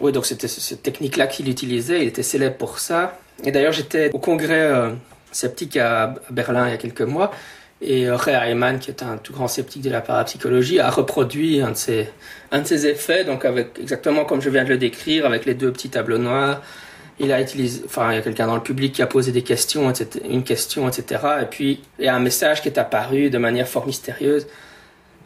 Oui, 0.00 0.12
donc 0.12 0.24
c'était 0.24 0.48
ce- 0.48 0.62
cette 0.62 0.82
technique-là 0.82 1.26
qu'il 1.26 1.46
utilisait, 1.50 2.00
il 2.00 2.08
était 2.08 2.22
célèbre 2.22 2.56
pour 2.56 2.78
ça. 2.78 3.18
Et 3.44 3.52
d'ailleurs, 3.52 3.72
j'étais 3.72 4.10
au 4.12 4.18
congrès 4.18 4.62
euh, 4.62 4.90
sceptique 5.30 5.76
à, 5.76 6.14
Berlin 6.30 6.66
il 6.66 6.70
y 6.70 6.74
a 6.74 6.76
quelques 6.76 7.02
mois, 7.02 7.30
et 7.80 8.08
euh, 8.08 8.16
Ray 8.16 8.34
Heimann, 8.34 8.78
qui 8.78 8.90
est 8.90 9.02
un 9.02 9.16
tout 9.18 9.32
grand 9.32 9.48
sceptique 9.48 9.82
de 9.82 9.90
la 9.90 10.00
parapsychologie, 10.00 10.80
a 10.80 10.90
reproduit 10.90 11.60
un 11.60 11.70
de 11.70 11.76
ses, 11.76 12.08
un 12.50 12.60
de 12.60 12.66
ses 12.66 12.86
effets, 12.86 13.24
donc 13.24 13.46
exactement 13.80 14.24
comme 14.24 14.40
je 14.40 14.50
viens 14.50 14.64
de 14.64 14.70
le 14.70 14.78
décrire, 14.78 15.26
avec 15.26 15.44
les 15.44 15.54
deux 15.54 15.72
petits 15.72 15.90
tableaux 15.90 16.18
noirs. 16.18 16.62
Il 17.20 17.32
a 17.32 17.40
utilisé, 17.40 17.82
enfin, 17.84 18.12
il 18.12 18.14
y 18.14 18.18
a 18.18 18.22
quelqu'un 18.22 18.46
dans 18.46 18.54
le 18.54 18.62
public 18.62 18.92
qui 18.94 19.02
a 19.02 19.06
posé 19.06 19.32
des 19.32 19.42
questions, 19.42 19.90
etc., 19.90 20.24
une 20.28 20.44
question, 20.44 20.88
etc. 20.88 21.20
Et 21.42 21.46
puis, 21.46 21.82
il 21.98 22.04
y 22.04 22.08
a 22.08 22.14
un 22.14 22.20
message 22.20 22.62
qui 22.62 22.68
est 22.68 22.78
apparu 22.78 23.28
de 23.28 23.38
manière 23.38 23.66
fort 23.66 23.86
mystérieuse. 23.86 24.46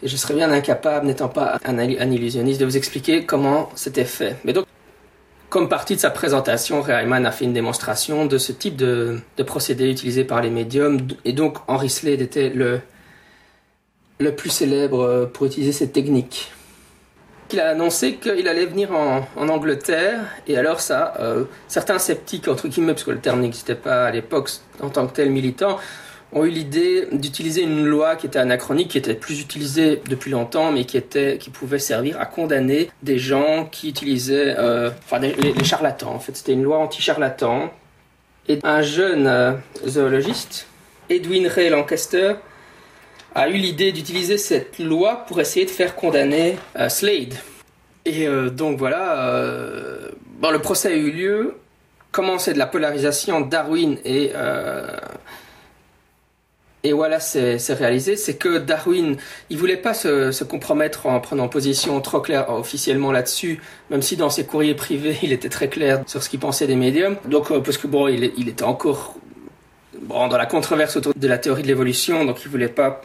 Et 0.02 0.08
je 0.08 0.16
serais 0.16 0.34
bien 0.34 0.50
incapable, 0.50 1.06
n'étant 1.06 1.28
pas 1.28 1.58
un, 1.64 1.78
un 1.78 1.86
de 1.86 2.64
vous 2.64 2.76
expliquer 2.76 3.24
comment 3.24 3.70
c'était 3.74 4.06
fait. 4.06 4.36
Mais 4.44 4.52
donc, 4.52 4.66
comme 5.52 5.68
partie 5.68 5.96
de 5.96 6.00
sa 6.00 6.08
présentation, 6.08 6.80
Reimann 6.80 7.26
a 7.26 7.30
fait 7.30 7.44
une 7.44 7.52
démonstration 7.52 8.24
de 8.24 8.38
ce 8.38 8.52
type 8.52 8.74
de, 8.74 9.20
procédé 9.46 9.90
utilisé 9.90 10.24
par 10.24 10.40
les 10.40 10.48
médiums. 10.48 11.00
Et 11.26 11.34
donc, 11.34 11.58
Henry 11.68 11.90
Slade 11.90 12.22
était 12.22 12.48
le, 12.48 12.80
le 14.18 14.34
plus 14.34 14.48
célèbre 14.48 15.30
pour 15.34 15.44
utiliser 15.44 15.72
cette 15.72 15.92
technique. 15.92 16.52
Il 17.52 17.60
a 17.60 17.68
annoncé 17.68 18.14
qu'il 18.14 18.48
allait 18.48 18.64
venir 18.64 18.92
en, 18.92 19.28
en, 19.36 19.48
Angleterre, 19.50 20.20
et 20.46 20.56
alors 20.56 20.80
ça, 20.80 21.12
euh, 21.20 21.44
certains 21.68 21.98
sceptiques, 21.98 22.48
entre 22.48 22.66
guillemets, 22.66 22.94
parce 22.94 23.04
que 23.04 23.10
le 23.10 23.20
terme 23.20 23.42
n'existait 23.42 23.74
pas 23.74 24.06
à 24.06 24.10
l'époque 24.10 24.48
en 24.80 24.88
tant 24.88 25.06
que 25.06 25.12
tel 25.12 25.28
militant, 25.28 25.78
ont 26.32 26.44
eu 26.44 26.50
l'idée 26.50 27.06
d'utiliser 27.12 27.62
une 27.62 27.84
loi 27.84 28.16
qui 28.16 28.26
était 28.26 28.38
anachronique, 28.38 28.88
qui 28.88 28.98
était 28.98 29.14
plus 29.14 29.40
utilisée 29.40 30.00
depuis 30.08 30.30
longtemps, 30.30 30.72
mais 30.72 30.84
qui, 30.84 30.96
était, 30.96 31.36
qui 31.38 31.50
pouvait 31.50 31.78
servir 31.78 32.20
à 32.20 32.26
condamner 32.26 32.90
des 33.02 33.18
gens 33.18 33.66
qui 33.70 33.90
utilisaient, 33.90 34.54
euh, 34.58 34.90
enfin, 35.04 35.18
les, 35.18 35.64
charlatans. 35.64 36.14
En 36.14 36.18
fait, 36.18 36.36
c'était 36.36 36.52
une 36.52 36.62
loi 36.62 36.78
anti-charlatan. 36.78 37.70
Et 38.48 38.58
un 38.64 38.82
jeune 38.82 39.26
euh, 39.26 39.52
zoologiste, 39.86 40.66
Edwin 41.10 41.46
Ray 41.46 41.68
Lancaster, 41.68 42.34
a 43.34 43.48
eu 43.48 43.54
l'idée 43.54 43.92
d'utiliser 43.92 44.36
cette 44.36 44.78
loi 44.78 45.24
pour 45.26 45.40
essayer 45.40 45.64
de 45.64 45.70
faire 45.70 45.94
condamner 45.94 46.56
euh, 46.76 46.88
Slade. 46.88 47.34
Et 48.04 48.26
donc 48.50 48.78
voilà, 48.78 49.30
bon, 50.40 50.50
le 50.50 50.58
procès 50.58 50.88
a 50.88 50.96
eu 50.96 51.12
lieu. 51.12 51.54
Comment 52.10 52.36
c'est 52.40 52.52
de 52.52 52.58
la 52.58 52.66
polarisation 52.66 53.40
Darwin 53.42 53.96
et 54.04 54.32
et 56.84 56.92
voilà, 56.92 57.20
c'est 57.20 57.58
réalisé, 57.74 58.16
c'est 58.16 58.34
que 58.34 58.58
Darwin, 58.58 59.16
il 59.50 59.58
voulait 59.58 59.76
pas 59.76 59.94
se, 59.94 60.42
compromettre 60.42 61.06
en 61.06 61.20
prenant 61.20 61.48
position 61.48 62.00
trop 62.00 62.20
claire 62.20 62.50
officiellement 62.50 63.12
là-dessus, 63.12 63.60
même 63.90 64.02
si 64.02 64.16
dans 64.16 64.30
ses 64.30 64.44
courriers 64.44 64.74
privés, 64.74 65.16
il 65.22 65.32
était 65.32 65.48
très 65.48 65.68
clair 65.68 66.02
sur 66.06 66.22
ce 66.22 66.28
qu'il 66.28 66.40
pensait 66.40 66.66
des 66.66 66.74
médiums. 66.74 67.16
Donc, 67.26 67.52
euh, 67.52 67.60
parce 67.60 67.78
que 67.78 67.86
bon, 67.86 68.08
il, 68.08 68.48
était 68.48 68.64
encore 68.64 69.14
bon, 70.00 70.26
dans 70.26 70.36
la 70.36 70.46
controverse 70.46 70.96
autour 70.96 71.12
de 71.14 71.28
la 71.28 71.38
théorie 71.38 71.62
de 71.62 71.68
l'évolution, 71.68 72.24
donc 72.24 72.42
il 72.44 72.50
voulait 72.50 72.66
pas 72.66 73.02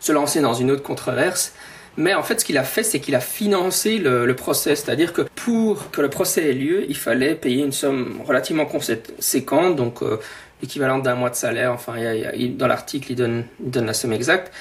se 0.00 0.12
lancer 0.12 0.40
dans 0.40 0.54
une 0.54 0.70
autre 0.70 0.82
controverse. 0.82 1.52
Mais 1.98 2.14
en 2.14 2.22
fait, 2.22 2.40
ce 2.40 2.44
qu'il 2.46 2.56
a 2.56 2.64
fait, 2.64 2.84
c'est 2.84 3.00
qu'il 3.00 3.14
a 3.14 3.20
financé 3.20 3.98
le, 3.98 4.24
le 4.24 4.34
procès. 4.34 4.76
C'est-à-dire 4.76 5.12
que 5.12 5.22
pour 5.34 5.90
que 5.90 6.00
le 6.00 6.08
procès 6.08 6.48
ait 6.48 6.54
lieu, 6.54 6.86
il 6.88 6.96
fallait 6.96 7.34
payer 7.34 7.64
une 7.64 7.72
somme 7.72 8.22
relativement 8.26 8.64
conséquente, 8.64 9.76
donc 9.76 10.02
euh, 10.02 10.18
équivalente 10.62 11.02
d'un 11.02 11.14
mois 11.14 11.30
de 11.30 11.34
salaire. 11.34 11.72
Enfin, 11.72 11.94
il 12.34 12.56
dans 12.56 12.66
l'article, 12.66 13.12
il 13.12 13.16
donne, 13.16 13.44
il 13.64 13.70
donne 13.70 13.86
la 13.86 13.94
somme 13.94 14.12
exacte. 14.12 14.52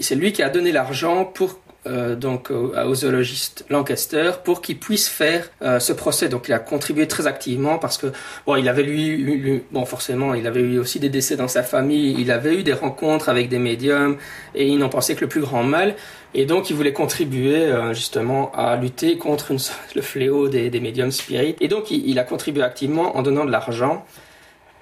C'est 0.00 0.14
lui 0.14 0.32
qui 0.32 0.42
a 0.42 0.50
donné 0.50 0.72
l'argent 0.72 1.24
pour 1.24 1.60
euh, 1.86 2.16
donc 2.16 2.50
au, 2.50 2.94
zoologiste 2.94 3.64
Lancaster 3.70 4.32
pour 4.42 4.60
qu'il 4.60 4.78
puisse 4.78 5.08
faire 5.08 5.48
euh, 5.62 5.78
ce 5.78 5.92
procès. 5.92 6.28
Donc 6.28 6.48
il 6.48 6.52
a 6.52 6.58
contribué 6.58 7.06
très 7.06 7.26
activement 7.26 7.78
parce 7.78 7.96
que 7.96 8.08
bon, 8.44 8.56
il 8.56 8.68
avait 8.68 8.82
lui, 8.82 9.62
bon 9.70 9.84
forcément, 9.84 10.34
il 10.34 10.46
avait 10.46 10.60
eu 10.60 10.78
aussi 10.78 10.98
des 10.98 11.08
décès 11.08 11.36
dans 11.36 11.48
sa 11.48 11.62
famille, 11.62 12.16
il 12.18 12.32
avait 12.32 12.56
eu 12.56 12.62
des 12.64 12.72
rencontres 12.72 13.28
avec 13.28 13.48
des 13.48 13.60
médiums 13.60 14.16
et 14.54 14.66
il 14.66 14.78
n'en 14.78 14.88
pensait 14.88 15.14
que 15.14 15.20
le 15.20 15.28
plus 15.28 15.42
grand 15.42 15.62
mal. 15.62 15.94
Et 16.34 16.44
donc 16.44 16.70
il 16.70 16.76
voulait 16.76 16.92
contribuer 16.92 17.56
euh, 17.56 17.94
justement 17.94 18.50
à 18.52 18.76
lutter 18.76 19.16
contre 19.16 19.52
le 19.94 20.02
fléau 20.02 20.48
des, 20.48 20.80
médiums 20.80 21.12
spirites. 21.12 21.58
Et 21.60 21.68
donc 21.68 21.90
il, 21.90 22.18
a 22.18 22.24
contribué 22.24 22.62
activement 22.62 23.16
en 23.16 23.22
donnant 23.22 23.44
de 23.44 23.52
l'argent. 23.52 24.04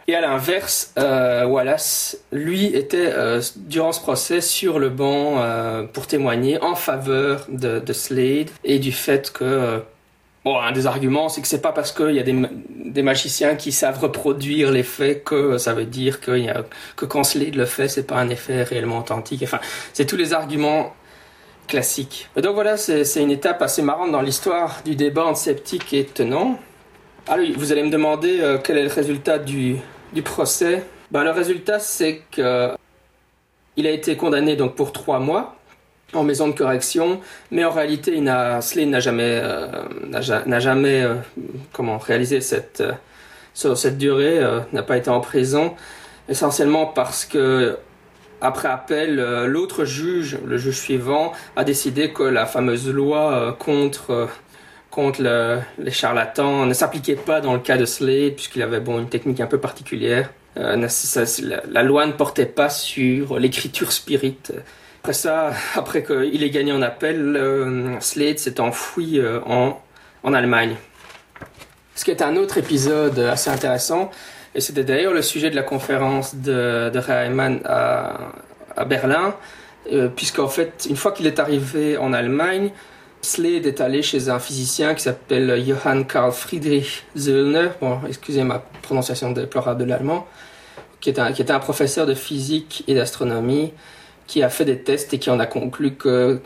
Et 0.07 0.15
à 0.15 0.21
l'inverse, 0.21 0.93
euh, 0.99 1.47
Wallace, 1.47 2.19
lui, 2.31 2.67
était 2.67 3.11
euh, 3.11 3.41
durant 3.57 3.93
ce 3.93 4.01
procès 4.01 4.43
sur 4.43 4.79
le 4.79 4.91
banc 4.91 5.37
euh, 5.39 5.85
pour 5.85 6.07
témoigner 6.07 6.63
en 6.63 6.75
faveur 6.75 7.47
de, 7.49 7.79
de, 7.79 7.93
Slade 7.95 8.51
et 8.65 8.79
du 8.79 8.93
fait 8.93 9.33
que, 9.33 9.83
bon, 10.45 10.59
un 10.59 10.73
des 10.73 10.87
arguments, 10.87 11.31
c'est 11.31 11.41
que 11.41 11.49
c'est 11.49 11.63
pas 11.63 11.73
parce 11.73 11.91
qu'il 11.91 12.15
y 12.15 12.21
a 12.21 12.23
des, 12.23 13.03
magiciens 13.03 13.55
qui 13.55 13.73
savent 13.73 13.99
reproduire 13.99 14.71
les 14.71 14.83
faits 14.83 15.25
que 15.25 15.57
ça 15.57 15.73
veut 15.73 15.87
dire 15.87 16.21
que, 16.21 16.39
quand 17.07 17.25
Slade 17.25 17.55
le 17.55 17.65
fait, 17.65 17.89
c'est 17.89 18.07
pas 18.07 18.17
un 18.17 18.29
effet 18.29 18.63
réellement 18.63 18.99
authentique. 18.99 19.41
Enfin, 19.43 19.61
c'est 19.95 20.05
tous 20.05 20.17
les 20.17 20.35
arguments 20.35 20.95
classiques. 21.67 22.29
Et 22.37 22.43
donc 22.43 22.55
voilà, 22.55 22.77
c'est 22.77 23.23
une 23.23 23.31
étape 23.31 23.63
assez 23.63 23.81
marrante 23.81 24.13
dans 24.13 24.21
l'histoire 24.21 24.83
du 24.85 24.97
débat 24.97 25.25
entre 25.25 25.39
sceptiques 25.39 25.95
et 25.95 26.05
tenants. 26.05 26.59
Alors, 27.27 27.47
vous 27.57 27.73
allez 27.73 27.83
me 27.83 27.91
demander 27.91 28.59
quel 28.63 28.77
est 28.77 28.83
le 28.83 28.91
résultat 28.91 29.39
du, 29.39 29.79
du 30.15 30.23
procès. 30.23 30.85
Ben, 31.11 31.25
le 31.25 31.31
résultat, 31.31 31.79
c'est 31.79 32.23
que 32.31 32.71
il 33.77 33.87
a 33.87 33.91
été 33.91 34.17
condamné 34.17 34.57
donc 34.57 34.77
pour 34.77 34.93
trois 34.93 35.19
mois 35.19 35.57
en 36.13 36.23
maison 36.23 36.49
de 36.49 36.53
correction, 36.53 37.21
mais 37.51 37.65
en 37.65 37.71
réalité, 37.71 38.15
il 38.15 38.23
n'a, 38.23 38.61
Slade 38.61 38.89
n'a 38.89 39.01
jamais, 39.01 39.41
euh, 39.43 39.83
n'a 40.47 40.61
jamais 40.61 41.03
euh, 41.03 41.15
comment 41.73 41.99
réalisé 41.99 42.41
cette 42.41 42.81
euh, 42.81 43.75
cette 43.75 43.99
durée, 43.99 44.41
n'a 44.73 44.83
pas 44.83 44.97
été 44.97 45.11
en 45.11 45.21
prison, 45.21 45.77
essentiellement 46.29 46.87
parce 46.87 47.25
que 47.25 47.79
après 48.41 48.67
appel, 48.67 49.15
l'autre 49.47 49.85
juge, 49.85 50.39
le 50.45 50.57
juge 50.57 50.77
suivant, 50.77 51.33
a 51.55 51.63
décidé 51.63 52.13
que 52.13 52.25
la 52.25 52.47
fameuse 52.47 52.89
loi 52.89 53.57
contre 53.61 54.29
contre 54.95 55.23
le, 55.23 55.59
les 55.79 55.91
charlatans 55.91 56.67
ne 56.67 56.73
s'appliquait 56.73 57.17
pas 57.17 57.41
dans 57.41 57.53
le 57.53 57.59
cas 57.59 57.77
de 57.77 57.85
Slade 57.85 58.35
puisqu'il 58.35 58.63
avait 58.63 58.79
bon 58.79 59.01
une 59.01 59.09
technique 59.09 59.41
un 59.41 59.47
peu 59.47 59.59
particulière. 59.59 60.31
Euh, 60.57 60.89
la, 61.69 61.83
loi 61.83 62.07
ne 62.07 62.13
portait 62.13 62.47
pas 62.47 62.71
sur 62.71 63.41
l'écriture 63.41 63.91
spirite. 63.91 64.53
Après 65.01 65.13
ça, 65.13 65.51
après 65.75 66.05
qu'il 66.05 66.43
ait 66.43 66.51
gagné 66.51 66.71
en 66.73 66.81
appel, 66.81 67.37
euh, 67.37 67.99
Slade 68.01 68.39
s'est 68.39 68.61
enfoui 68.61 69.19
euh, 69.19 69.41
en, 69.47 69.81
en 70.23 70.33
Allemagne. 70.33 70.77
Ce 71.97 72.05
qui 72.05 72.13
est 72.13 72.23
un 72.23 72.37
autre 72.37 72.59
épisode 72.59 73.19
assez 73.19 73.51
intéressant, 73.51 74.11
et 74.55 74.61
c'était 74.61 74.85
d'ailleurs 74.85 75.13
le 75.13 75.23
sujet 75.23 75.51
de 75.51 75.57
la 75.57 75.63
conférence 75.63 76.37
de, 76.37 76.91
Reimann 76.95 77.61
à, 77.65 78.19
à 78.77 78.85
Berlin, 78.85 79.37
puisqu'en 80.17 80.49
fait, 80.49 80.87
une 80.91 80.97
fois 80.97 81.13
qu'il 81.13 81.27
est 81.29 81.39
arrivé 81.39 81.97
en 81.97 82.13
Allemagne, 82.13 82.73
Slade 83.25 83.67
est 83.67 83.81
allé 83.81 84.03
chez 84.03 84.29
un 84.29 84.39
physicien 84.39 84.95
qui 84.95 85.03
s'appelle 85.03 85.65
Johann 85.67 86.07
Karl 86.07 86.31
Friedrich 86.31 87.05
Zöllner, 87.17 87.71
bon, 87.81 87.99
excusez 88.07 88.45
ma 88.45 88.59
prononciation 88.83 89.33
déplorable 89.33 89.81
de 89.81 89.87
l'allemand, 89.87 90.27
qui, 91.01 91.09
est 91.09 91.19
un, 91.19 91.33
qui 91.33 91.41
était 91.41 91.53
un 91.53 91.59
professeur 91.59 92.07
de 92.07 92.15
physique 92.15 92.85
et 92.87 92.95
d'astronomie, 92.95 93.73
qui 94.27 94.43
a 94.43 94.51
fait 94.51 94.67
des 94.67 94.79
tests 94.79 95.15
et 95.15 95.19
qui 95.19 95.31
en 95.31 95.41
a 95.41 95.47
conclu 95.47 95.95
que, 95.95 96.41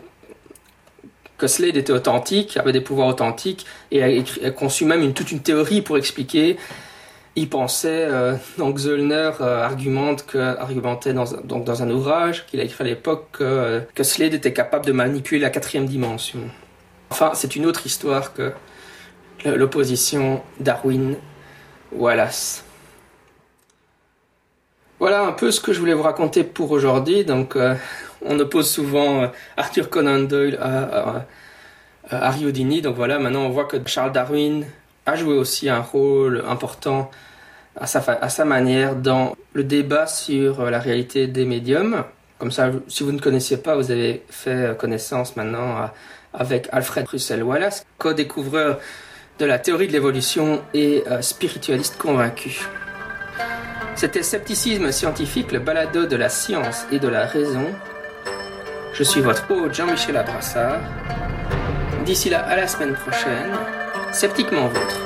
que 1.37 1.47
Slade 1.47 1.75
était 1.75 1.91
authentique, 1.91 2.55
avait 2.55 2.71
des 2.71 2.81
pouvoirs 2.81 3.09
authentiques, 3.09 3.65
et 3.91 4.23
a, 4.43 4.51
conçu 4.51 4.85
même 4.85 5.13
toute 5.13 5.33
une 5.33 5.41
théorie 5.41 5.81
pour 5.81 5.97
expliquer. 5.97 6.55
Il 7.35 7.49
pensait, 7.49 8.07
euh, 8.09 8.35
donc 8.57 8.77
Zöllner 8.79 9.31
euh, 9.41 9.63
argumente 9.63 10.25
argumentait 10.33 11.13
dans, 11.13 11.81
un 11.83 11.89
ouvrage 11.91 12.45
qu'il 12.47 12.61
a 12.61 12.63
écrit 12.63 12.85
à 12.85 12.87
l'époque 12.87 13.27
que, 13.33 13.81
que 13.93 14.03
Slade 14.03 14.33
était 14.33 14.53
capable 14.53 14.85
de 14.85 14.93
manipuler 14.93 15.41
la 15.41 15.49
quatrième 15.49 15.85
dimension. 15.85 16.39
Enfin, 17.09 17.31
c'est 17.33 17.55
une 17.55 17.65
autre 17.65 17.85
histoire 17.85 18.33
que 18.33 18.51
l'opposition 19.45 20.41
Darwin-Wallace. 20.59 22.63
Voilà 24.99 25.23
un 25.23 25.31
peu 25.31 25.51
ce 25.51 25.61
que 25.61 25.71
je 25.71 25.79
voulais 25.79 25.93
vous 25.93 26.03
raconter 26.03 26.43
pour 26.43 26.71
aujourd'hui. 26.71 27.23
Donc, 27.23 27.55
euh, 27.55 27.75
on 28.21 28.37
oppose 28.39 28.69
souvent 28.69 29.31
Arthur 29.55 29.89
Conan 29.89 30.19
Doyle 30.19 30.57
à, 30.61 30.83
à, 30.83 31.15
euh, 31.15 31.19
Harry. 32.11 32.81
Donc 32.81 32.95
voilà, 32.95 33.17
maintenant 33.17 33.43
on 33.43 33.49
voit 33.49 33.65
que 33.65 33.77
Charles 33.85 34.11
Darwin 34.11 34.65
a 35.05 35.15
joué 35.15 35.37
aussi 35.37 35.69
un 35.69 35.79
rôle 35.79 36.43
important 36.47 37.09
à 37.75 37.87
sa, 37.87 37.99
à 37.99 38.29
sa 38.29 38.45
manière 38.45 38.95
dans 38.95 39.35
le 39.53 39.63
débat 39.63 40.07
sur 40.07 40.61
euh, 40.61 40.69
la 40.69 40.79
réalité 40.79 41.27
des 41.27 41.45
médiums. 41.45 42.03
Comme 42.37 42.51
ça, 42.51 42.71
si 42.87 43.03
vous 43.03 43.11
ne 43.11 43.19
connaissiez 43.19 43.57
pas, 43.57 43.75
vous 43.75 43.91
avez 43.91 44.23
fait 44.29 44.69
euh, 44.69 44.73
connaissance 44.73 45.35
maintenant 45.35 45.77
euh, 45.77 45.85
avec 46.33 46.67
Alfred 46.71 47.07
Russel 47.07 47.43
Wallace, 47.43 47.85
co-découvreur 47.97 48.79
de 49.39 49.45
la 49.45 49.57
théorie 49.59 49.87
de 49.87 49.93
l'évolution 49.93 50.61
et 50.73 51.03
euh, 51.09 51.21
spiritualiste 51.21 51.97
convaincu. 51.97 52.67
C'était 53.95 54.23
Scepticisme 54.23 54.91
scientifique, 54.91 55.51
le 55.51 55.59
balado 55.59 56.05
de 56.05 56.15
la 56.15 56.29
science 56.29 56.85
et 56.91 56.99
de 56.99 57.07
la 57.07 57.25
raison. 57.25 57.65
Je 58.93 59.03
suis 59.03 59.21
votre 59.21 59.49
hôte 59.51 59.73
Jean-Michel 59.73 60.17
Abrassard. 60.17 60.79
D'ici 62.05 62.29
là, 62.29 62.41
à 62.45 62.55
la 62.55 62.67
semaine 62.67 62.95
prochaine, 62.95 63.51
sceptiquement 64.11 64.67
vôtre. 64.67 64.99